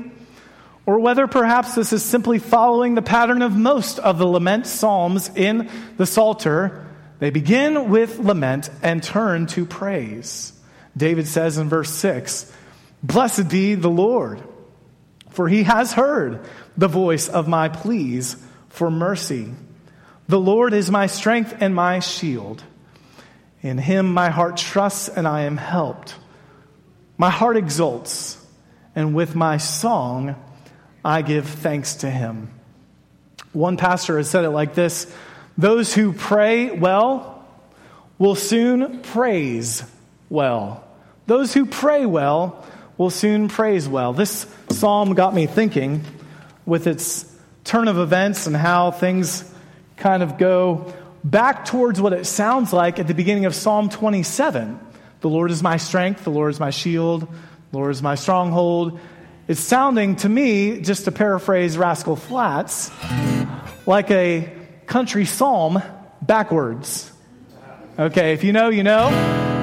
or 0.85 0.99
whether 0.99 1.27
perhaps 1.27 1.75
this 1.75 1.93
is 1.93 2.05
simply 2.05 2.39
following 2.39 2.95
the 2.95 3.03
pattern 3.03 3.41
of 3.41 3.57
most 3.57 3.99
of 3.99 4.19
the 4.19 4.27
lament 4.27 4.67
psalms 4.67 5.31
in 5.35 5.71
the 5.97 6.07
Psalter, 6.07 6.87
they 7.21 7.31
begin 7.31 7.89
with 7.89 8.19
lament 8.19 8.69
and 8.83 9.03
turn 9.03 9.47
to 9.49 9.65
praise. 9.65 10.53
David 10.97 11.29
says 11.29 11.57
in 11.57 11.69
verse 11.69 11.91
6 11.91 12.53
Blessed 13.03 13.49
be 13.49 13.77
the 13.77 13.89
Lord, 13.89 14.43
for 15.31 15.49
he 15.49 15.63
has 15.63 15.93
heard 15.93 16.45
the 16.77 16.89
voice 16.89 17.29
of 17.29 17.49
my 17.49 17.69
pleas 17.69 18.37
for 18.69 18.91
mercy. 18.91 19.53
The 20.29 20.41
Lord 20.41 20.73
is 20.73 20.91
my 20.91 21.07
strength 21.07 21.57
and 21.61 21.75
my 21.75 22.01
shield. 22.01 22.63
In 23.63 23.79
him 23.79 24.13
my 24.13 24.31
heart 24.31 24.57
trusts 24.57 25.09
and 25.09 25.27
I 25.29 25.43
am 25.43 25.57
helped. 25.57 26.17
My 27.19 27.31
heart 27.31 27.57
exults, 27.57 28.45
and 28.97 29.15
with 29.15 29.35
my 29.35 29.59
song 29.59 30.35
I 31.05 31.23
give 31.23 31.47
thanks 31.47 31.97
to 31.97 32.11
him. 32.11 32.51
One 33.53 33.77
pastor 33.77 34.17
has 34.17 34.31
said 34.31 34.45
it 34.45 34.51
like 34.51 34.75
this 34.75 35.13
Those 35.59 35.95
who 35.95 36.13
pray 36.13 36.71
well 36.71 37.47
will 38.19 38.35
soon 38.35 39.01
praise 39.01 39.85
well. 40.29 40.85
Those 41.27 41.53
who 41.55 41.67
pray 41.67 42.07
well 42.07 42.67
will 42.97 43.11
soon 43.11 43.49
praise 43.49 43.89
well. 43.89 44.13
This 44.13 44.47
psalm 44.71 45.15
got 45.15 45.35
me 45.35 45.47
thinking 45.47 46.05
with 46.67 46.87
its 46.87 47.31
turn 47.65 47.89
of 47.89 47.99
events 47.99 48.47
and 48.47 48.57
how 48.57 48.91
things 48.91 49.49
kind 49.97 50.23
of 50.23 50.39
go 50.39 50.93
back 51.25 51.65
towards 51.65 52.01
what 52.01 52.13
it 52.13 52.27
sounds 52.27 52.73
like 52.73 52.99
at 52.99 53.07
the 53.07 53.15
beginning 53.15 53.45
of 53.45 53.55
Psalm 53.55 53.89
27. 53.89 54.81
The 55.21 55.29
Lord 55.29 55.51
is 55.51 55.63
my 55.63 55.77
strength, 55.77 56.25
the 56.25 56.31
Lord 56.31 56.51
is 56.51 56.59
my 56.59 56.71
shield, 56.71 57.23
the 57.71 57.79
Lord 57.79 57.93
is 57.93 58.03
my 58.03 58.17
stronghold. 58.17 58.99
It's 59.49 59.61
sounding 59.61 60.17
to 60.17 60.29
me, 60.29 60.81
just 60.81 61.05
to 61.05 61.13
paraphrase 61.13 61.77
Rascal 61.77 62.17
Flatts, 62.17 62.91
like 63.87 64.11
a 64.11 64.53
country 64.87 65.25
psalm 65.25 65.83
backwards. 66.21 67.11
Okay, 67.99 68.33
if 68.33 68.45
you 68.45 68.53
know, 68.53 68.69
you 68.69 68.83
know. 68.83 69.11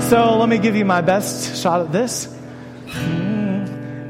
So 0.09 0.37
let 0.37 0.47
me 0.47 0.59
give 0.59 0.75
you 0.75 0.85
my 0.85 1.01
best 1.01 1.61
shot 1.61 1.81
at 1.81 1.91
this. 1.91 2.38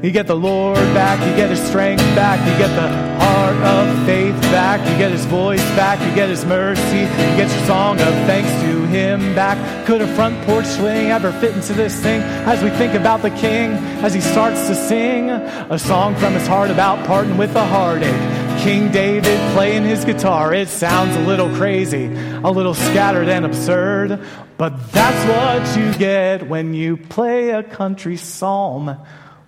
You 0.02 0.10
get 0.10 0.26
the 0.26 0.34
Lord 0.34 0.78
back, 0.94 1.20
you 1.28 1.36
get 1.36 1.50
his 1.50 1.60
strength 1.60 2.02
back, 2.16 2.40
you 2.50 2.56
get 2.56 2.74
the 2.74 2.88
heart 3.22 3.56
of 3.56 4.06
faith 4.06 4.40
back, 4.44 4.80
you 4.90 4.96
get 4.96 5.10
his 5.10 5.26
voice 5.26 5.62
back, 5.76 6.00
you 6.00 6.14
get 6.14 6.30
his 6.30 6.42
mercy, 6.46 7.00
you 7.00 7.36
get 7.36 7.54
your 7.54 7.66
song 7.66 8.00
of 8.00 8.14
thanks 8.24 8.50
to 8.62 8.86
him 8.86 9.34
back. 9.34 9.58
Could 9.86 10.00
a 10.00 10.06
front 10.14 10.42
porch 10.46 10.64
swing 10.64 11.08
ever 11.10 11.32
fit 11.32 11.54
into 11.54 11.74
this 11.74 12.00
thing 12.00 12.22
as 12.22 12.62
we 12.62 12.70
think 12.70 12.94
about 12.94 13.20
the 13.20 13.28
king 13.28 13.72
as 14.02 14.14
he 14.14 14.22
starts 14.22 14.68
to 14.68 14.74
sing 14.74 15.28
a 15.28 15.78
song 15.78 16.16
from 16.16 16.32
his 16.32 16.46
heart 16.46 16.70
about 16.70 17.06
parting 17.06 17.36
with 17.36 17.54
a 17.54 17.66
heartache? 17.66 18.64
King 18.64 18.90
David 18.90 19.38
playing 19.52 19.84
his 19.84 20.06
guitar. 20.06 20.54
It 20.54 20.68
sounds 20.68 21.14
a 21.14 21.20
little 21.20 21.54
crazy, 21.56 22.06
a 22.06 22.50
little 22.50 22.74
scattered 22.74 23.28
and 23.28 23.44
absurd, 23.44 24.18
but 24.56 24.92
that's 24.92 25.76
what 25.76 25.78
you 25.78 25.92
get 25.98 26.48
when 26.48 26.72
you 26.72 26.96
play 26.96 27.50
a 27.50 27.62
country 27.62 28.16
psalm 28.16 28.96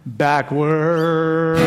backwards. 0.04 1.60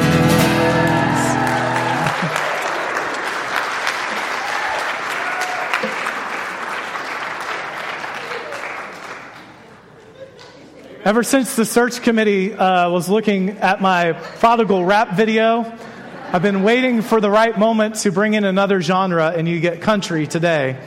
Ever 11.06 11.22
since 11.22 11.56
the 11.56 11.66
search 11.66 12.02
committee 12.02 12.52
uh, 12.52 12.90
was 12.90 13.08
looking 13.08 13.52
at 13.60 13.80
my 13.80 14.14
prodigal 14.14 14.84
rap 14.84 15.16
video, 15.16 15.72
I've 16.34 16.42
been 16.42 16.64
waiting 16.64 17.04
for 17.04 17.22
the 17.22 17.30
right 17.30 17.56
moment 17.58 17.98
to 17.98 18.12
bring 18.12 18.34
in 18.34 18.44
another 18.44 18.82
genre, 18.82 19.30
and 19.30 19.48
you 19.48 19.60
get 19.60 19.82
country 19.82 20.26
today. 20.26 20.82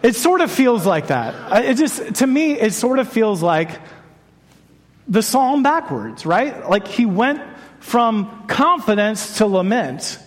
It 0.00 0.14
sort 0.14 0.42
of 0.42 0.52
feels 0.52 0.86
like 0.86 1.08
that. 1.08 1.64
It 1.64 1.74
just, 1.74 2.14
to 2.16 2.26
me, 2.26 2.52
it 2.52 2.72
sort 2.72 3.00
of 3.00 3.08
feels 3.08 3.42
like 3.42 3.70
the 5.08 5.22
psalm 5.22 5.62
backwards, 5.62 6.26
right? 6.26 6.68
Like 6.68 6.88
he 6.88 7.06
went 7.06 7.42
from 7.80 8.46
confidence 8.48 9.38
to 9.38 9.46
lament, 9.46 10.18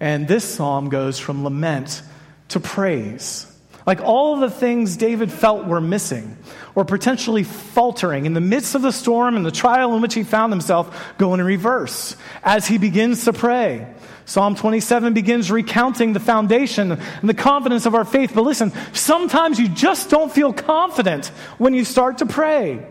and 0.00 0.26
this 0.26 0.44
psalm 0.44 0.88
goes 0.88 1.18
from 1.18 1.44
lament 1.44 2.02
to 2.48 2.60
praise. 2.60 3.52
Like 3.86 4.00
all 4.00 4.38
the 4.38 4.50
things 4.50 4.96
David 4.96 5.30
felt 5.30 5.66
were 5.66 5.80
missing 5.80 6.36
or 6.74 6.84
potentially 6.84 7.44
faltering 7.44 8.26
in 8.26 8.34
the 8.34 8.40
midst 8.40 8.74
of 8.74 8.82
the 8.82 8.90
storm 8.90 9.36
and 9.36 9.46
the 9.46 9.52
trial 9.52 9.94
in 9.94 10.02
which 10.02 10.14
he 10.14 10.24
found 10.24 10.52
himself 10.52 11.14
go 11.18 11.34
in 11.34 11.42
reverse 11.42 12.16
as 12.42 12.66
he 12.66 12.78
begins 12.78 13.24
to 13.26 13.32
pray. 13.32 13.86
Psalm 14.24 14.56
27 14.56 15.14
begins 15.14 15.52
recounting 15.52 16.12
the 16.12 16.20
foundation 16.20 16.92
and 16.92 17.28
the 17.28 17.34
confidence 17.34 17.86
of 17.86 17.94
our 17.94 18.04
faith. 18.04 18.32
But 18.34 18.42
listen, 18.42 18.72
sometimes 18.92 19.60
you 19.60 19.68
just 19.68 20.10
don't 20.10 20.32
feel 20.32 20.52
confident 20.52 21.28
when 21.58 21.74
you 21.74 21.84
start 21.84 22.18
to 22.18 22.26
pray. 22.26 22.84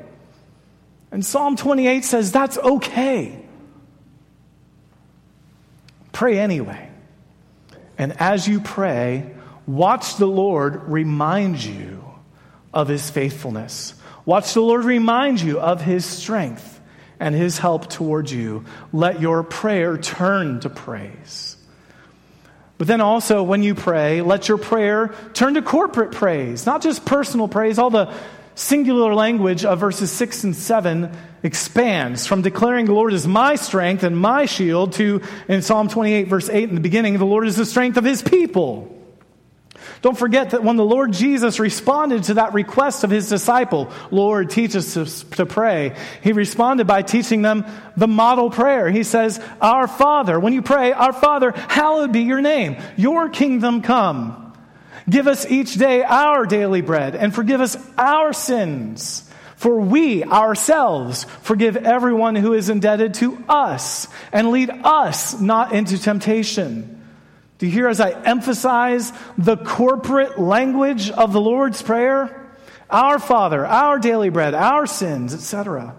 And 1.16 1.26
Psalm 1.26 1.56
28 1.56 2.04
says 2.04 2.34
that's 2.34 2.58
okay. 2.58 3.42
Pray 6.12 6.38
anyway. 6.38 6.90
And 7.98 8.20
as 8.20 8.50
you 8.50 8.60
pray, 8.60 9.34
watch 9.66 10.18
the 10.18 10.26
Lord 10.26 10.90
remind 10.90 11.64
you 11.64 12.04
of 12.74 12.90
his 12.90 13.10
faithfulness. 13.10 13.94
Watch 14.26 14.54
the 14.54 14.60
Lord 14.60 14.84
remind 14.84 15.40
you 15.40 15.58
of 15.58 15.80
his 15.80 16.04
strength 16.04 16.82
and 17.18 17.34
his 17.34 17.60
help 17.60 17.90
towards 17.90 18.34
you. 18.34 18.66
Let 18.92 19.22
your 19.22 19.42
prayer 19.44 19.98
turn 19.98 20.60
to 20.60 20.70
praise. 20.70 21.56
But 22.78 22.88
then 22.88 23.00
also, 23.00 23.42
when 23.42 23.64
you 23.64 23.74
pray, 23.74 24.22
let 24.22 24.50
your 24.50 24.58
prayer 24.58 25.16
turn 25.32 25.54
to 25.54 25.62
corporate 25.62 26.12
praise, 26.12 26.66
not 26.66 26.82
just 26.82 27.06
personal 27.06 27.48
praise. 27.48 27.80
All 27.80 27.90
the 27.90 28.14
singular 28.56 29.14
language 29.14 29.66
of 29.66 29.80
verses 29.80 30.12
6 30.12 30.46
and 30.46 30.56
7 30.56 31.16
expands 31.44 32.26
from 32.26 32.42
declaring 32.42 32.86
the 32.86 32.94
Lord 32.94 33.14
is 33.14 33.28
my 33.28 33.56
strength 33.56 34.04
and 34.04 34.18
my 34.18 34.46
shield 34.46 34.94
to, 34.94 35.22
in 35.48 35.62
Psalm 35.62 35.90
28, 35.90 36.28
verse 36.28 36.50
8, 36.50 36.70
in 36.70 36.76
the 36.76 36.82
beginning, 36.82 37.18
the 37.18 37.26
Lord 37.26 37.48
is 37.48 37.58
the 37.58 37.66
strength 37.66 37.98
of 37.98 38.04
his 38.04 38.24
people. 38.24 38.92
Don't 40.02 40.18
forget 40.18 40.52
that 40.52 40.64
when 40.64 40.76
the 40.76 40.86
Lord 40.86 41.14
Jesus 41.14 41.60
responded 41.60 42.26
to 42.26 42.36
that 42.36 42.54
request 42.54 43.04
of 43.04 43.10
his 43.10 43.28
disciple, 43.28 43.92
Lord, 44.12 44.50
teach 44.50 44.76
us 44.76 44.94
to, 45.32 45.46
pray, 45.46 45.96
he 46.22 46.32
responded 46.32 46.86
by 46.86 47.02
teaching 47.02 47.42
them 47.42 47.66
the 47.98 48.08
model 48.08 48.50
prayer. 48.50 48.90
He 48.90 49.04
says, 49.04 49.40
Our 49.62 49.88
Father, 49.88 50.40
when 50.40 50.54
you 50.54 50.62
pray, 50.62 50.94
Our 50.94 51.14
Father, 51.14 51.52
hallowed 51.52 52.12
be 52.12 52.22
your 52.22 52.42
name, 52.42 52.78
your 52.98 53.30
kingdom 53.30 53.82
come. 53.82 54.45
Give 55.10 55.28
us 55.28 55.46
each 55.46 55.76
day 55.76 56.04
our 56.04 56.46
daily 56.46 56.82
bread 56.82 57.16
and 57.16 57.34
forgive 57.34 57.62
us 57.62 57.78
our 57.98 58.34
sins. 58.34 59.30
For 59.56 59.80
we 59.80 60.24
ourselves 60.24 61.24
forgive 61.42 61.78
everyone 61.78 62.36
who 62.36 62.54
is 62.54 62.70
indebted 62.70 63.14
to 63.16 63.44
us 63.48 64.08
and 64.32 64.52
lead 64.52 64.70
us 64.70 65.40
not 65.40 65.74
into 65.74 65.98
temptation. 65.98 67.04
Do 67.58 67.66
you 67.68 67.72
hear 67.72 67.88
as 67.88 68.02
I 68.02 68.12
emphasize 68.12 69.14
the 69.38 69.58
corporate 69.58 70.38
language 70.40 71.10
of 71.10 71.32
the 71.32 71.40
Lord's 71.40 71.82
Prayer? 71.82 72.42
Our 72.90 73.18
Father, 73.18 73.66
our 73.66 73.98
daily 73.98 74.30
bread, 74.30 74.54
our 74.54 74.86
sins, 74.86 75.34
etc. 75.34 75.96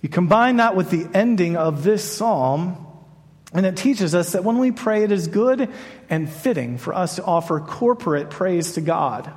You 0.00 0.08
combine 0.08 0.56
that 0.56 0.76
with 0.76 0.90
the 0.90 1.08
ending 1.12 1.56
of 1.56 1.82
this 1.82 2.04
psalm 2.04 2.86
and 3.52 3.66
it 3.66 3.76
teaches 3.76 4.14
us 4.14 4.32
that 4.32 4.44
when 4.44 4.58
we 4.58 4.70
pray, 4.70 5.02
it 5.02 5.12
is 5.12 5.26
good 5.26 5.68
and 6.08 6.30
fitting 6.30 6.78
for 6.78 6.94
us 6.94 7.16
to 7.16 7.24
offer 7.24 7.58
corporate 7.60 8.30
praise 8.30 8.72
to 8.72 8.80
God, 8.80 9.32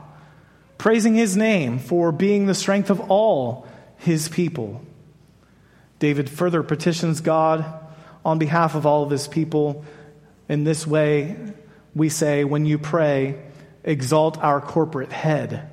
praising 0.77 1.15
His 1.15 1.35
name 1.35 1.79
for 1.79 2.11
being 2.11 2.45
the 2.45 2.53
strength 2.53 2.89
of 2.89 3.11
all 3.11 3.67
His 3.97 4.29
people. 4.29 4.83
David 5.99 6.29
further 6.29 6.61
petitions 6.61 7.21
God 7.21 7.65
on 8.23 8.37
behalf 8.37 8.75
of 8.75 8.85
all 8.85 9.03
of 9.03 9.09
His 9.09 9.27
people. 9.27 9.83
In 10.47 10.63
this 10.63 10.85
way, 10.85 11.35
we 11.95 12.09
say, 12.09 12.43
when 12.43 12.65
you 12.65 12.77
pray, 12.77 13.39
exalt 13.83 14.37
our 14.37 14.61
corporate 14.61 15.11
head. 15.11 15.69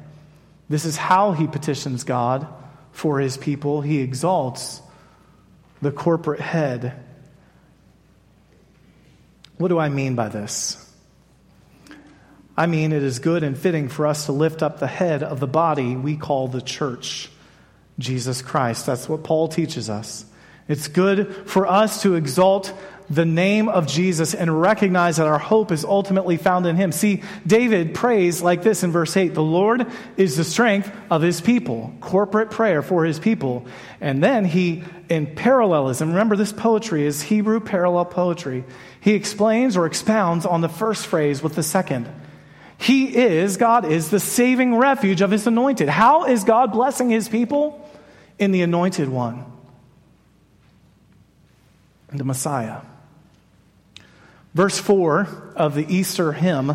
This 0.68 0.84
is 0.84 0.96
how 0.96 1.32
he 1.32 1.46
petitions 1.46 2.04
God 2.04 2.46
for 2.92 3.18
his 3.18 3.36
people. 3.36 3.80
He 3.80 4.00
exalts 4.00 4.80
the 5.82 5.90
corporate 5.90 6.40
head 6.40 7.04
what 9.60 9.68
do 9.68 9.78
I 9.78 9.90
mean 9.90 10.14
by 10.14 10.30
this? 10.30 10.90
I 12.56 12.64
mean, 12.64 12.92
it 12.92 13.02
is 13.02 13.18
good 13.18 13.42
and 13.42 13.58
fitting 13.58 13.90
for 13.90 14.06
us 14.06 14.24
to 14.24 14.32
lift 14.32 14.62
up 14.62 14.78
the 14.78 14.86
head 14.86 15.22
of 15.22 15.38
the 15.38 15.46
body 15.46 15.96
we 15.96 16.16
call 16.16 16.48
the 16.48 16.62
church, 16.62 17.28
Jesus 17.98 18.40
Christ. 18.40 18.86
That's 18.86 19.06
what 19.06 19.22
Paul 19.22 19.48
teaches 19.48 19.90
us. 19.90 20.24
It's 20.66 20.88
good 20.88 21.34
for 21.46 21.66
us 21.66 22.00
to 22.02 22.14
exalt 22.14 22.72
the 23.10 23.24
name 23.24 23.68
of 23.68 23.88
Jesus 23.88 24.34
and 24.34 24.62
recognize 24.62 25.16
that 25.16 25.26
our 25.26 25.38
hope 25.38 25.72
is 25.72 25.84
ultimately 25.84 26.36
found 26.36 26.64
in 26.64 26.76
him. 26.76 26.92
See, 26.92 27.22
David 27.44 27.92
prays 27.92 28.40
like 28.40 28.62
this 28.62 28.84
in 28.84 28.92
verse 28.92 29.16
8 29.16 29.34
The 29.34 29.42
Lord 29.42 29.86
is 30.16 30.36
the 30.36 30.44
strength 30.44 30.90
of 31.10 31.20
his 31.20 31.40
people, 31.40 31.92
corporate 32.00 32.52
prayer 32.52 32.82
for 32.82 33.04
his 33.04 33.18
people. 33.18 33.66
And 34.00 34.22
then 34.22 34.44
he, 34.44 34.84
in 35.08 35.34
parallelism, 35.34 36.10
remember 36.10 36.36
this 36.36 36.52
poetry 36.52 37.04
is 37.04 37.20
Hebrew 37.20 37.58
parallel 37.58 38.04
poetry. 38.04 38.64
He 39.00 39.14
explains 39.14 39.76
or 39.76 39.86
expounds 39.86 40.46
on 40.46 40.60
the 40.60 40.68
first 40.68 41.08
phrase 41.08 41.42
with 41.42 41.56
the 41.56 41.64
second. 41.64 42.08
He 42.78 43.14
is, 43.14 43.56
God 43.56 43.84
is 43.84 44.08
the 44.10 44.20
saving 44.20 44.76
refuge 44.76 45.20
of 45.20 45.32
his 45.32 45.46
anointed. 45.46 45.88
How 45.88 46.26
is 46.26 46.44
God 46.44 46.72
blessing 46.72 47.10
his 47.10 47.28
people? 47.28 47.86
In 48.38 48.52
the 48.52 48.62
anointed 48.62 49.10
one, 49.10 49.44
the 52.08 52.24
Messiah. 52.24 52.80
Verse 54.54 54.78
4 54.78 55.52
of 55.56 55.74
the 55.74 55.86
Easter 55.94 56.32
hymn, 56.32 56.74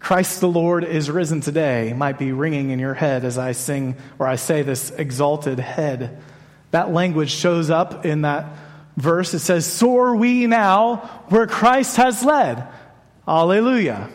Christ 0.00 0.40
the 0.40 0.48
Lord 0.48 0.84
is 0.84 1.10
risen 1.10 1.40
today, 1.40 1.92
might 1.92 2.18
be 2.18 2.32
ringing 2.32 2.70
in 2.70 2.78
your 2.78 2.94
head 2.94 3.24
as 3.24 3.38
I 3.38 3.52
sing 3.52 3.96
or 4.18 4.26
I 4.26 4.36
say 4.36 4.62
this 4.62 4.90
exalted 4.90 5.58
head. 5.58 6.22
That 6.70 6.92
language 6.92 7.30
shows 7.30 7.70
up 7.70 8.04
in 8.04 8.22
that 8.22 8.46
verse. 8.96 9.34
It 9.34 9.40
says, 9.40 9.66
Soar 9.66 10.16
we 10.16 10.46
now 10.46 10.96
where 11.28 11.46
Christ 11.46 11.96
has 11.96 12.24
led. 12.24 12.66
Alleluia. 13.26 14.10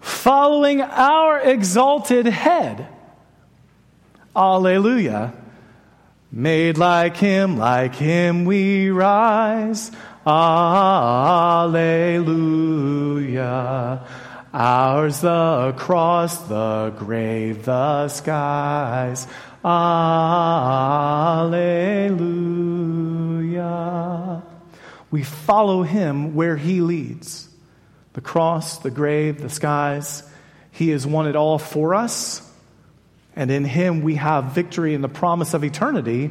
Following 0.00 0.80
our 0.80 1.40
exalted 1.40 2.26
head. 2.26 2.86
Alleluia. 4.34 5.32
Made 6.30 6.76
like 6.76 7.16
him, 7.16 7.56
like 7.56 7.94
him 7.94 8.44
we 8.44 8.90
rise. 8.90 9.90
Alleluia. 10.28 11.96
Ours 14.52 15.20
the 15.22 15.72
cross, 15.78 16.36
the 16.48 16.92
grave, 16.98 17.64
the 17.64 18.08
skies. 18.08 19.26
Alleluia. 19.64 20.02
We 25.10 25.22
follow 25.22 25.82
him 25.82 26.34
where 26.34 26.58
he 26.58 26.82
leads 26.82 27.48
the 28.12 28.20
cross, 28.20 28.78
the 28.80 28.90
grave, 28.90 29.40
the 29.40 29.48
skies. 29.48 30.22
He 30.72 30.90
has 30.90 31.06
won 31.06 31.26
it 31.26 31.36
all 31.36 31.58
for 31.58 31.94
us. 31.94 32.42
And 33.34 33.50
in 33.50 33.64
him 33.64 34.02
we 34.02 34.16
have 34.16 34.52
victory 34.52 34.94
and 34.94 35.02
the 35.02 35.08
promise 35.08 35.54
of 35.54 35.64
eternity 35.64 36.30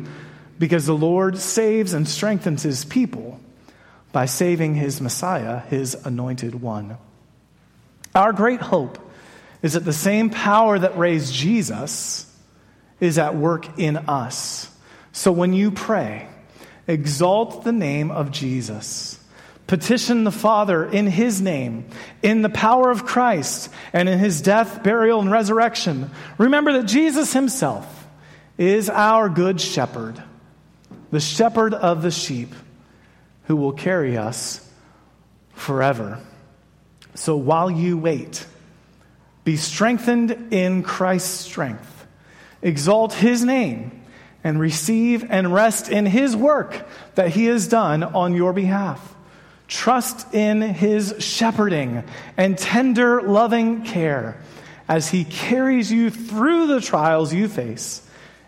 because 0.60 0.86
the 0.86 0.96
Lord 0.96 1.40
saves 1.40 1.94
and 1.94 2.08
strengthens 2.08 2.62
his 2.62 2.86
people 2.86 3.40
by 4.18 4.26
saving 4.26 4.74
his 4.74 5.00
Messiah, 5.00 5.60
his 5.70 5.94
anointed 5.94 6.60
one. 6.60 6.98
Our 8.16 8.34
great 8.34 8.62
hope 8.62 8.98
is 9.62 9.74
that 9.74 9.86
the 9.86 9.94
same 9.94 10.32
power 10.32 10.80
that 10.80 10.98
raised 10.98 11.32
Jesus 11.32 12.26
is 13.00 13.20
at 13.20 13.36
work 13.36 13.78
in 13.78 13.96
us. 13.96 14.76
So 15.12 15.32
when 15.32 15.54
you 15.54 15.70
pray, 15.70 16.28
exalt 16.88 17.64
the 17.64 17.72
name 17.72 18.10
of 18.10 18.32
Jesus. 18.32 19.24
Petition 19.68 20.24
the 20.24 20.32
Father 20.32 20.84
in 20.84 21.06
His 21.06 21.40
name, 21.40 21.86
in 22.24 22.42
the 22.42 22.50
power 22.50 22.90
of 22.90 23.06
Christ, 23.06 23.70
and 23.94 24.10
in 24.10 24.18
His 24.18 24.42
death, 24.42 24.82
burial, 24.82 25.22
and 25.22 25.32
resurrection. 25.32 26.10
Remember 26.40 26.74
that 26.74 26.88
Jesus 26.88 27.34
Himself 27.34 28.08
is 28.58 28.90
our 28.90 29.30
good 29.30 29.62
shepherd, 29.62 30.20
the 31.12 31.20
shepherd 31.20 31.76
of 31.76 32.02
the 32.02 32.10
sheep 32.10 32.50
who 33.48 33.56
will 33.56 33.74
carry 33.74 34.18
us 34.18 34.66
forever. 35.54 36.20
So 37.16 37.36
while 37.36 37.72
you 37.72 37.98
wait, 37.98 38.46
be 39.44 39.56
strengthened 39.56 40.54
in 40.54 40.84
Christ's 40.84 41.46
strength, 41.46 42.06
exalt 42.62 43.14
his 43.14 43.44
name, 43.44 44.04
and 44.44 44.60
receive 44.60 45.26
and 45.30 45.54
rest 45.54 45.90
in 45.90 46.06
his 46.06 46.36
work 46.36 46.88
that 47.16 47.30
he 47.30 47.46
has 47.46 47.68
done 47.68 48.04
on 48.04 48.36
your 48.36 48.54
behalf. 48.54 49.16
Trust 49.68 50.34
in 50.34 50.62
his 50.62 51.16
shepherding 51.20 52.04
and 52.38 52.58
tender, 52.58 53.22
loving 53.22 53.84
care 53.84 54.40
as 54.88 55.10
he 55.10 55.24
carries 55.26 55.92
you 55.92 56.10
through 56.10 56.68
the 56.68 56.80
trials 56.80 57.34
you 57.34 57.48
face 57.48 58.02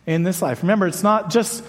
in 0.05 0.23
this 0.23 0.41
life. 0.41 0.61
Remember, 0.61 0.87
it's 0.87 1.03
not 1.03 1.29
just 1.29 1.63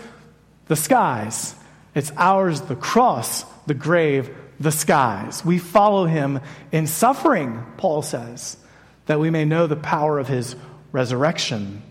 the 0.66 0.76
skies, 0.76 1.54
it's 1.94 2.12
ours, 2.16 2.60
the 2.62 2.76
cross, 2.76 3.44
the 3.66 3.74
grave, 3.74 4.34
the 4.58 4.72
skies. 4.72 5.44
We 5.44 5.58
follow 5.58 6.06
him 6.06 6.40
in 6.70 6.86
suffering, 6.86 7.64
Paul 7.76 8.02
says, 8.02 8.56
that 9.06 9.20
we 9.20 9.30
may 9.30 9.44
know 9.44 9.66
the 9.66 9.76
power 9.76 10.18
of 10.18 10.28
his 10.28 10.54
resurrection. 10.92 11.82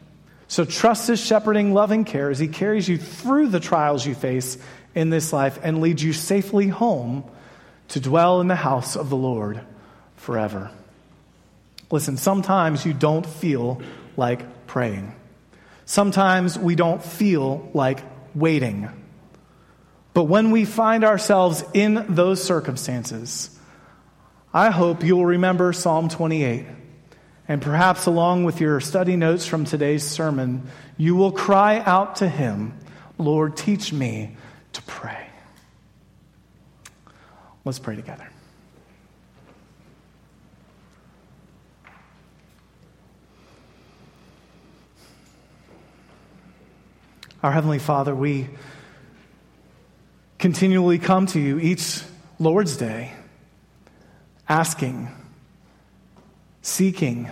So 0.48 0.66
trust 0.66 1.08
his 1.08 1.24
shepherding, 1.24 1.74
loving 1.74 2.06
care 2.06 2.30
as 2.30 2.40
he 2.40 2.48
carries 2.48 2.88
you 2.88 2.98
through 2.98 3.50
the 3.50 3.60
trials 3.60 4.06
you 4.06 4.16
face 4.16 4.58
in 4.96 5.10
this 5.10 5.32
life 5.32 5.60
and 5.62 5.82
leads 5.82 6.04
you 6.04 6.14
safely 6.14 6.68
home 6.68 7.24
to 7.90 8.00
dwell 8.00 8.42
in 8.42 8.48
the 8.48 8.56
house 8.56 8.96
of 8.96 9.10
the 9.10 9.18
Lord 9.18 9.62
forever. 10.16 10.72
Listen, 11.92 12.18
sometimes 12.18 12.86
you 12.86 12.94
don't 12.94 13.26
feel 13.26 13.82
like 14.16 14.68
praying. 14.68 15.16
Sometimes 15.86 16.58
we 16.58 16.76
don't 16.76 17.04
feel 17.04 17.70
like 17.74 18.00
waiting. 18.36 18.90
But 20.20 20.26
when 20.26 20.52
we 20.52 20.66
find 20.66 21.06
ourselves 21.06 21.64
in 21.74 22.06
those 22.10 22.44
circumstances, 22.44 23.58
I 24.54 24.70
hope 24.70 25.02
you'll 25.02 25.26
remember 25.26 25.72
Psalm 25.72 26.10
28. 26.10 26.66
And 27.48 27.62
perhaps 27.62 28.06
along 28.06 28.44
with 28.44 28.60
your 28.60 28.82
study 28.82 29.16
notes 29.16 29.46
from 29.46 29.64
today's 29.64 30.04
sermon, 30.04 30.64
you 30.98 31.16
will 31.16 31.32
cry 31.32 31.80
out 31.80 32.18
to 32.18 32.28
Him, 32.28 32.78
Lord, 33.18 33.56
teach 33.56 33.94
me 33.94 34.36
to 34.74 34.82
pray. 34.82 35.26
Let's 37.64 37.80
pray 37.80 37.96
together. 37.96 38.28
Our 47.42 47.54
Heavenly 47.54 47.80
Father, 47.80 48.14
we 48.14 48.50
continually 50.40 50.98
come 50.98 51.26
to 51.28 51.40
you 51.40 51.60
each 51.60 52.02
Lord's 52.40 52.78
Day, 52.78 53.12
asking, 54.48 55.10
seeking, 56.62 57.30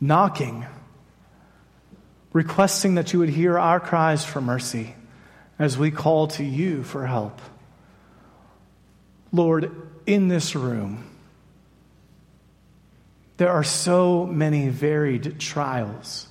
knocking, 0.00 0.66
requesting 2.32 2.96
that 2.96 3.12
you 3.12 3.20
would 3.20 3.28
hear 3.28 3.56
our 3.56 3.78
cries 3.78 4.24
for 4.24 4.40
mercy 4.40 4.94
as 5.60 5.78
we 5.78 5.92
call 5.92 6.26
to 6.26 6.44
you 6.44 6.82
for 6.82 7.06
help. 7.06 7.40
Lord, 9.30 9.70
in 10.04 10.26
this 10.26 10.56
room, 10.56 11.08
there 13.36 13.50
are 13.50 13.64
so 13.64 14.26
many 14.26 14.68
varied 14.68 15.38
trials 15.38 16.26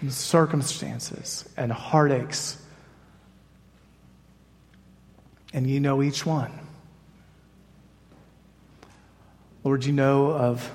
and 0.00 0.12
circumstances 0.12 1.48
and 1.56 1.72
heartaches 1.72 2.63
and 5.54 5.70
you 5.70 5.78
know 5.78 6.02
each 6.02 6.26
one. 6.26 6.50
Lord, 9.62 9.84
you 9.84 9.92
know 9.92 10.32
of 10.32 10.70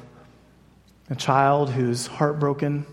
a 1.10 1.16
child 1.16 1.70
who's 1.70 2.08
heartbroken 2.08 2.86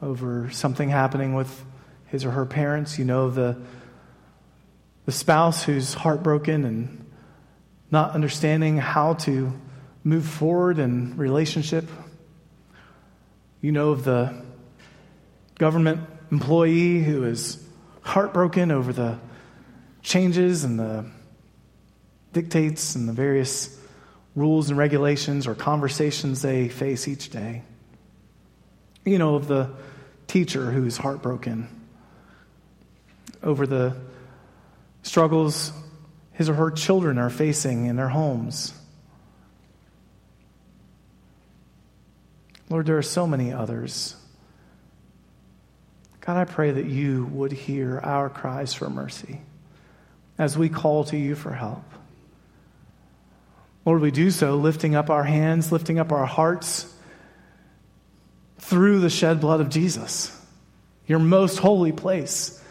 over 0.00 0.50
something 0.50 0.88
happening 0.88 1.34
with 1.34 1.64
his 2.06 2.24
or 2.24 2.30
her 2.30 2.46
parents. 2.46 2.98
You 2.98 3.04
know 3.04 3.30
the, 3.30 3.60
the 5.04 5.12
spouse 5.12 5.62
who's 5.62 5.92
heartbroken 5.92 6.64
and 6.64 7.06
not 7.90 8.12
understanding 8.12 8.78
how 8.78 9.14
to 9.14 9.52
move 10.02 10.24
forward 10.24 10.78
in 10.78 11.16
relationship. 11.18 11.84
You 13.60 13.70
know 13.70 13.90
of 13.90 14.02
the 14.02 14.42
government 15.58 16.00
employee 16.32 17.02
who 17.02 17.24
is 17.24 17.62
heartbroken 18.00 18.70
over 18.70 18.94
the 18.94 19.18
changes 20.02 20.64
and 20.64 20.78
the 20.78 21.06
dictates 22.32 22.94
and 22.94 23.08
the 23.08 23.12
various 23.12 23.78
rules 24.34 24.70
and 24.70 24.78
regulations 24.78 25.46
or 25.46 25.54
conversations 25.54 26.42
they 26.42 26.68
face 26.68 27.06
each 27.06 27.30
day. 27.30 27.62
You 29.04 29.18
know, 29.18 29.34
of 29.34 29.48
the 29.48 29.70
teacher 30.26 30.70
who's 30.70 30.96
heartbroken 30.96 31.68
over 33.42 33.66
the 33.66 33.96
struggles 35.02 35.72
his 36.32 36.48
or 36.48 36.54
her 36.54 36.70
children 36.70 37.18
are 37.18 37.30
facing 37.30 37.86
in 37.86 37.96
their 37.96 38.08
homes. 38.08 38.72
Lord, 42.70 42.86
there 42.86 42.96
are 42.96 43.02
so 43.02 43.26
many 43.26 43.52
others. 43.52 44.16
God, 46.20 46.38
I 46.38 46.44
pray 46.44 46.70
that 46.70 46.86
you 46.86 47.26
would 47.26 47.52
hear 47.52 47.98
our 47.98 48.30
cries 48.30 48.72
for 48.72 48.88
mercy 48.88 49.40
as 50.38 50.56
we 50.56 50.68
call 50.68 51.04
to 51.04 51.16
you 51.16 51.34
for 51.34 51.52
help. 51.52 51.84
Lord, 53.84 54.00
we 54.00 54.10
do 54.10 54.30
so 54.30 54.56
lifting 54.56 54.94
up 54.94 55.10
our 55.10 55.24
hands, 55.24 55.72
lifting 55.72 55.98
up 55.98 56.12
our 56.12 56.26
hearts 56.26 56.92
through 58.58 59.00
the 59.00 59.10
shed 59.10 59.40
blood 59.40 59.60
of 59.60 59.68
Jesus, 59.68 60.38
your 61.06 61.18
most 61.18 61.58
holy 61.58 61.92
place, 61.92 62.62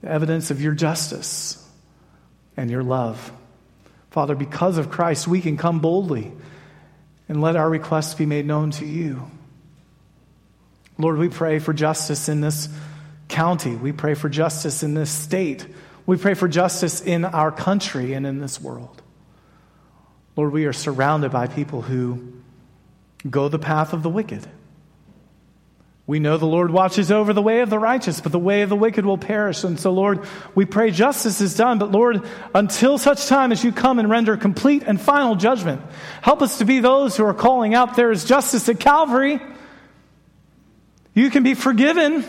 the 0.00 0.10
evidence 0.10 0.50
of 0.50 0.62
your 0.62 0.72
justice 0.72 1.62
and 2.56 2.70
your 2.70 2.82
love. 2.82 3.30
Father, 4.10 4.34
because 4.34 4.78
of 4.78 4.90
Christ, 4.90 5.28
we 5.28 5.42
can 5.42 5.58
come 5.58 5.80
boldly 5.80 6.32
and 7.28 7.42
let 7.42 7.56
our 7.56 7.68
requests 7.68 8.14
be 8.14 8.24
made 8.24 8.46
known 8.46 8.70
to 8.72 8.86
you. 8.86 9.30
Lord, 10.98 11.18
we 11.18 11.28
pray 11.28 11.58
for 11.58 11.74
justice 11.74 12.30
in 12.30 12.40
this 12.40 12.70
county. 13.28 13.74
We 13.76 13.92
pray 13.92 14.14
for 14.14 14.30
justice 14.30 14.82
in 14.82 14.94
this 14.94 15.10
state. 15.10 15.66
We 16.06 16.16
pray 16.16 16.34
for 16.34 16.46
justice 16.46 17.00
in 17.00 17.24
our 17.24 17.50
country 17.50 18.12
and 18.12 18.26
in 18.26 18.38
this 18.38 18.60
world. 18.60 19.02
Lord, 20.36 20.52
we 20.52 20.66
are 20.66 20.72
surrounded 20.72 21.32
by 21.32 21.48
people 21.48 21.82
who 21.82 22.32
go 23.28 23.48
the 23.48 23.58
path 23.58 23.92
of 23.92 24.02
the 24.02 24.08
wicked. 24.10 24.46
We 26.06 26.20
know 26.20 26.36
the 26.36 26.46
Lord 26.46 26.70
watches 26.70 27.10
over 27.10 27.32
the 27.32 27.42
way 27.42 27.62
of 27.62 27.70
the 27.70 27.80
righteous, 27.80 28.20
but 28.20 28.30
the 28.30 28.38
way 28.38 28.62
of 28.62 28.68
the 28.68 28.76
wicked 28.76 29.04
will 29.04 29.18
perish. 29.18 29.64
And 29.64 29.80
so, 29.80 29.90
Lord, 29.90 30.24
we 30.54 30.64
pray 30.64 30.92
justice 30.92 31.40
is 31.40 31.56
done. 31.56 31.80
But, 31.80 31.90
Lord, 31.90 32.22
until 32.54 32.96
such 32.96 33.26
time 33.26 33.50
as 33.50 33.64
you 33.64 33.72
come 33.72 33.98
and 33.98 34.08
render 34.08 34.36
complete 34.36 34.84
and 34.86 35.00
final 35.00 35.34
judgment, 35.34 35.82
help 36.22 36.42
us 36.42 36.58
to 36.58 36.64
be 36.64 36.78
those 36.78 37.16
who 37.16 37.24
are 37.24 37.34
calling 37.34 37.74
out, 37.74 37.96
There 37.96 38.12
is 38.12 38.24
justice 38.24 38.68
at 38.68 38.78
Calvary. 38.78 39.40
You 41.12 41.30
can 41.30 41.42
be 41.42 41.54
forgiven. 41.54 42.24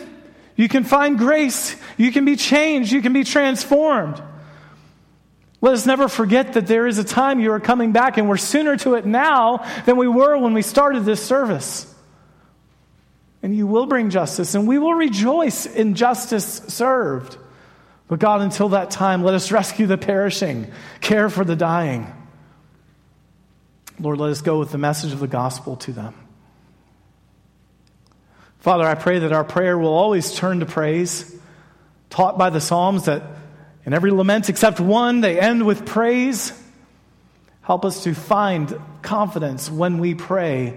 You 0.58 0.68
can 0.68 0.82
find 0.82 1.16
grace. 1.16 1.76
You 1.96 2.10
can 2.10 2.24
be 2.24 2.34
changed. 2.34 2.90
You 2.90 3.00
can 3.00 3.12
be 3.12 3.22
transformed. 3.22 4.20
Let 5.60 5.74
us 5.74 5.86
never 5.86 6.08
forget 6.08 6.54
that 6.54 6.66
there 6.66 6.88
is 6.88 6.98
a 6.98 7.04
time 7.04 7.38
you 7.38 7.52
are 7.52 7.60
coming 7.60 7.92
back, 7.92 8.18
and 8.18 8.28
we're 8.28 8.36
sooner 8.36 8.76
to 8.78 8.94
it 8.94 9.06
now 9.06 9.64
than 9.86 9.96
we 9.96 10.08
were 10.08 10.36
when 10.36 10.54
we 10.54 10.62
started 10.62 11.04
this 11.04 11.24
service. 11.24 11.92
And 13.40 13.56
you 13.56 13.68
will 13.68 13.86
bring 13.86 14.10
justice, 14.10 14.56
and 14.56 14.66
we 14.66 14.78
will 14.78 14.94
rejoice 14.94 15.64
in 15.64 15.94
justice 15.94 16.60
served. 16.66 17.38
But 18.08 18.18
God, 18.18 18.40
until 18.40 18.70
that 18.70 18.90
time, 18.90 19.22
let 19.22 19.34
us 19.34 19.52
rescue 19.52 19.86
the 19.86 19.98
perishing, 19.98 20.72
care 21.00 21.30
for 21.30 21.44
the 21.44 21.56
dying. 21.56 22.12
Lord, 24.00 24.18
let 24.18 24.30
us 24.30 24.40
go 24.40 24.58
with 24.58 24.72
the 24.72 24.78
message 24.78 25.12
of 25.12 25.20
the 25.20 25.28
gospel 25.28 25.76
to 25.76 25.92
them. 25.92 26.14
Father, 28.58 28.84
I 28.84 28.96
pray 28.96 29.20
that 29.20 29.32
our 29.32 29.44
prayer 29.44 29.78
will 29.78 29.94
always 29.94 30.34
turn 30.34 30.60
to 30.60 30.66
praise, 30.66 31.32
taught 32.10 32.36
by 32.36 32.50
the 32.50 32.60
Psalms 32.60 33.04
that 33.04 33.22
in 33.86 33.94
every 33.94 34.10
lament 34.10 34.48
except 34.48 34.80
one, 34.80 35.20
they 35.20 35.38
end 35.38 35.64
with 35.64 35.86
praise. 35.86 36.52
Help 37.62 37.84
us 37.84 38.02
to 38.04 38.14
find 38.14 38.78
confidence 39.00 39.70
when 39.70 39.98
we 39.98 40.14
pray. 40.14 40.76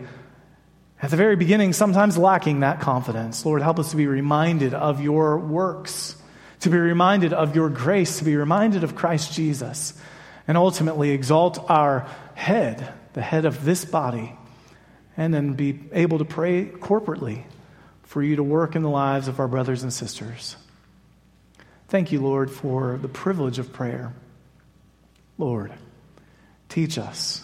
At 1.01 1.09
the 1.09 1.17
very 1.17 1.35
beginning, 1.35 1.73
sometimes 1.73 2.19
lacking 2.19 2.59
that 2.59 2.81
confidence. 2.81 3.43
Lord, 3.45 3.63
help 3.63 3.79
us 3.79 3.89
to 3.91 3.97
be 3.97 4.05
reminded 4.05 4.75
of 4.75 5.01
your 5.01 5.39
works, 5.39 6.15
to 6.59 6.69
be 6.69 6.77
reminded 6.77 7.33
of 7.33 7.55
your 7.55 7.69
grace, 7.69 8.19
to 8.19 8.25
be 8.25 8.35
reminded 8.35 8.83
of 8.83 8.95
Christ 8.95 9.33
Jesus, 9.33 9.99
and 10.47 10.55
ultimately 10.55 11.09
exalt 11.09 11.67
our 11.67 12.07
head, 12.35 12.93
the 13.13 13.21
head 13.23 13.45
of 13.45 13.65
this 13.65 13.85
body, 13.85 14.37
and 15.17 15.33
then 15.33 15.53
be 15.53 15.79
able 15.91 16.19
to 16.19 16.25
pray 16.25 16.65
corporately 16.65 17.45
for 18.11 18.21
you 18.21 18.35
to 18.35 18.43
work 18.43 18.75
in 18.75 18.81
the 18.81 18.89
lives 18.89 19.29
of 19.29 19.39
our 19.39 19.47
brothers 19.47 19.83
and 19.83 19.93
sisters. 19.93 20.57
Thank 21.87 22.11
you, 22.11 22.19
Lord, 22.19 22.51
for 22.51 22.99
the 23.01 23.07
privilege 23.07 23.57
of 23.57 23.71
prayer. 23.71 24.11
Lord, 25.37 25.71
teach 26.67 26.97
us 26.97 27.41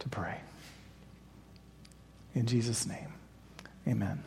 to 0.00 0.08
pray. 0.10 0.38
In 2.34 2.44
Jesus' 2.44 2.86
name, 2.86 3.14
amen. 3.88 4.22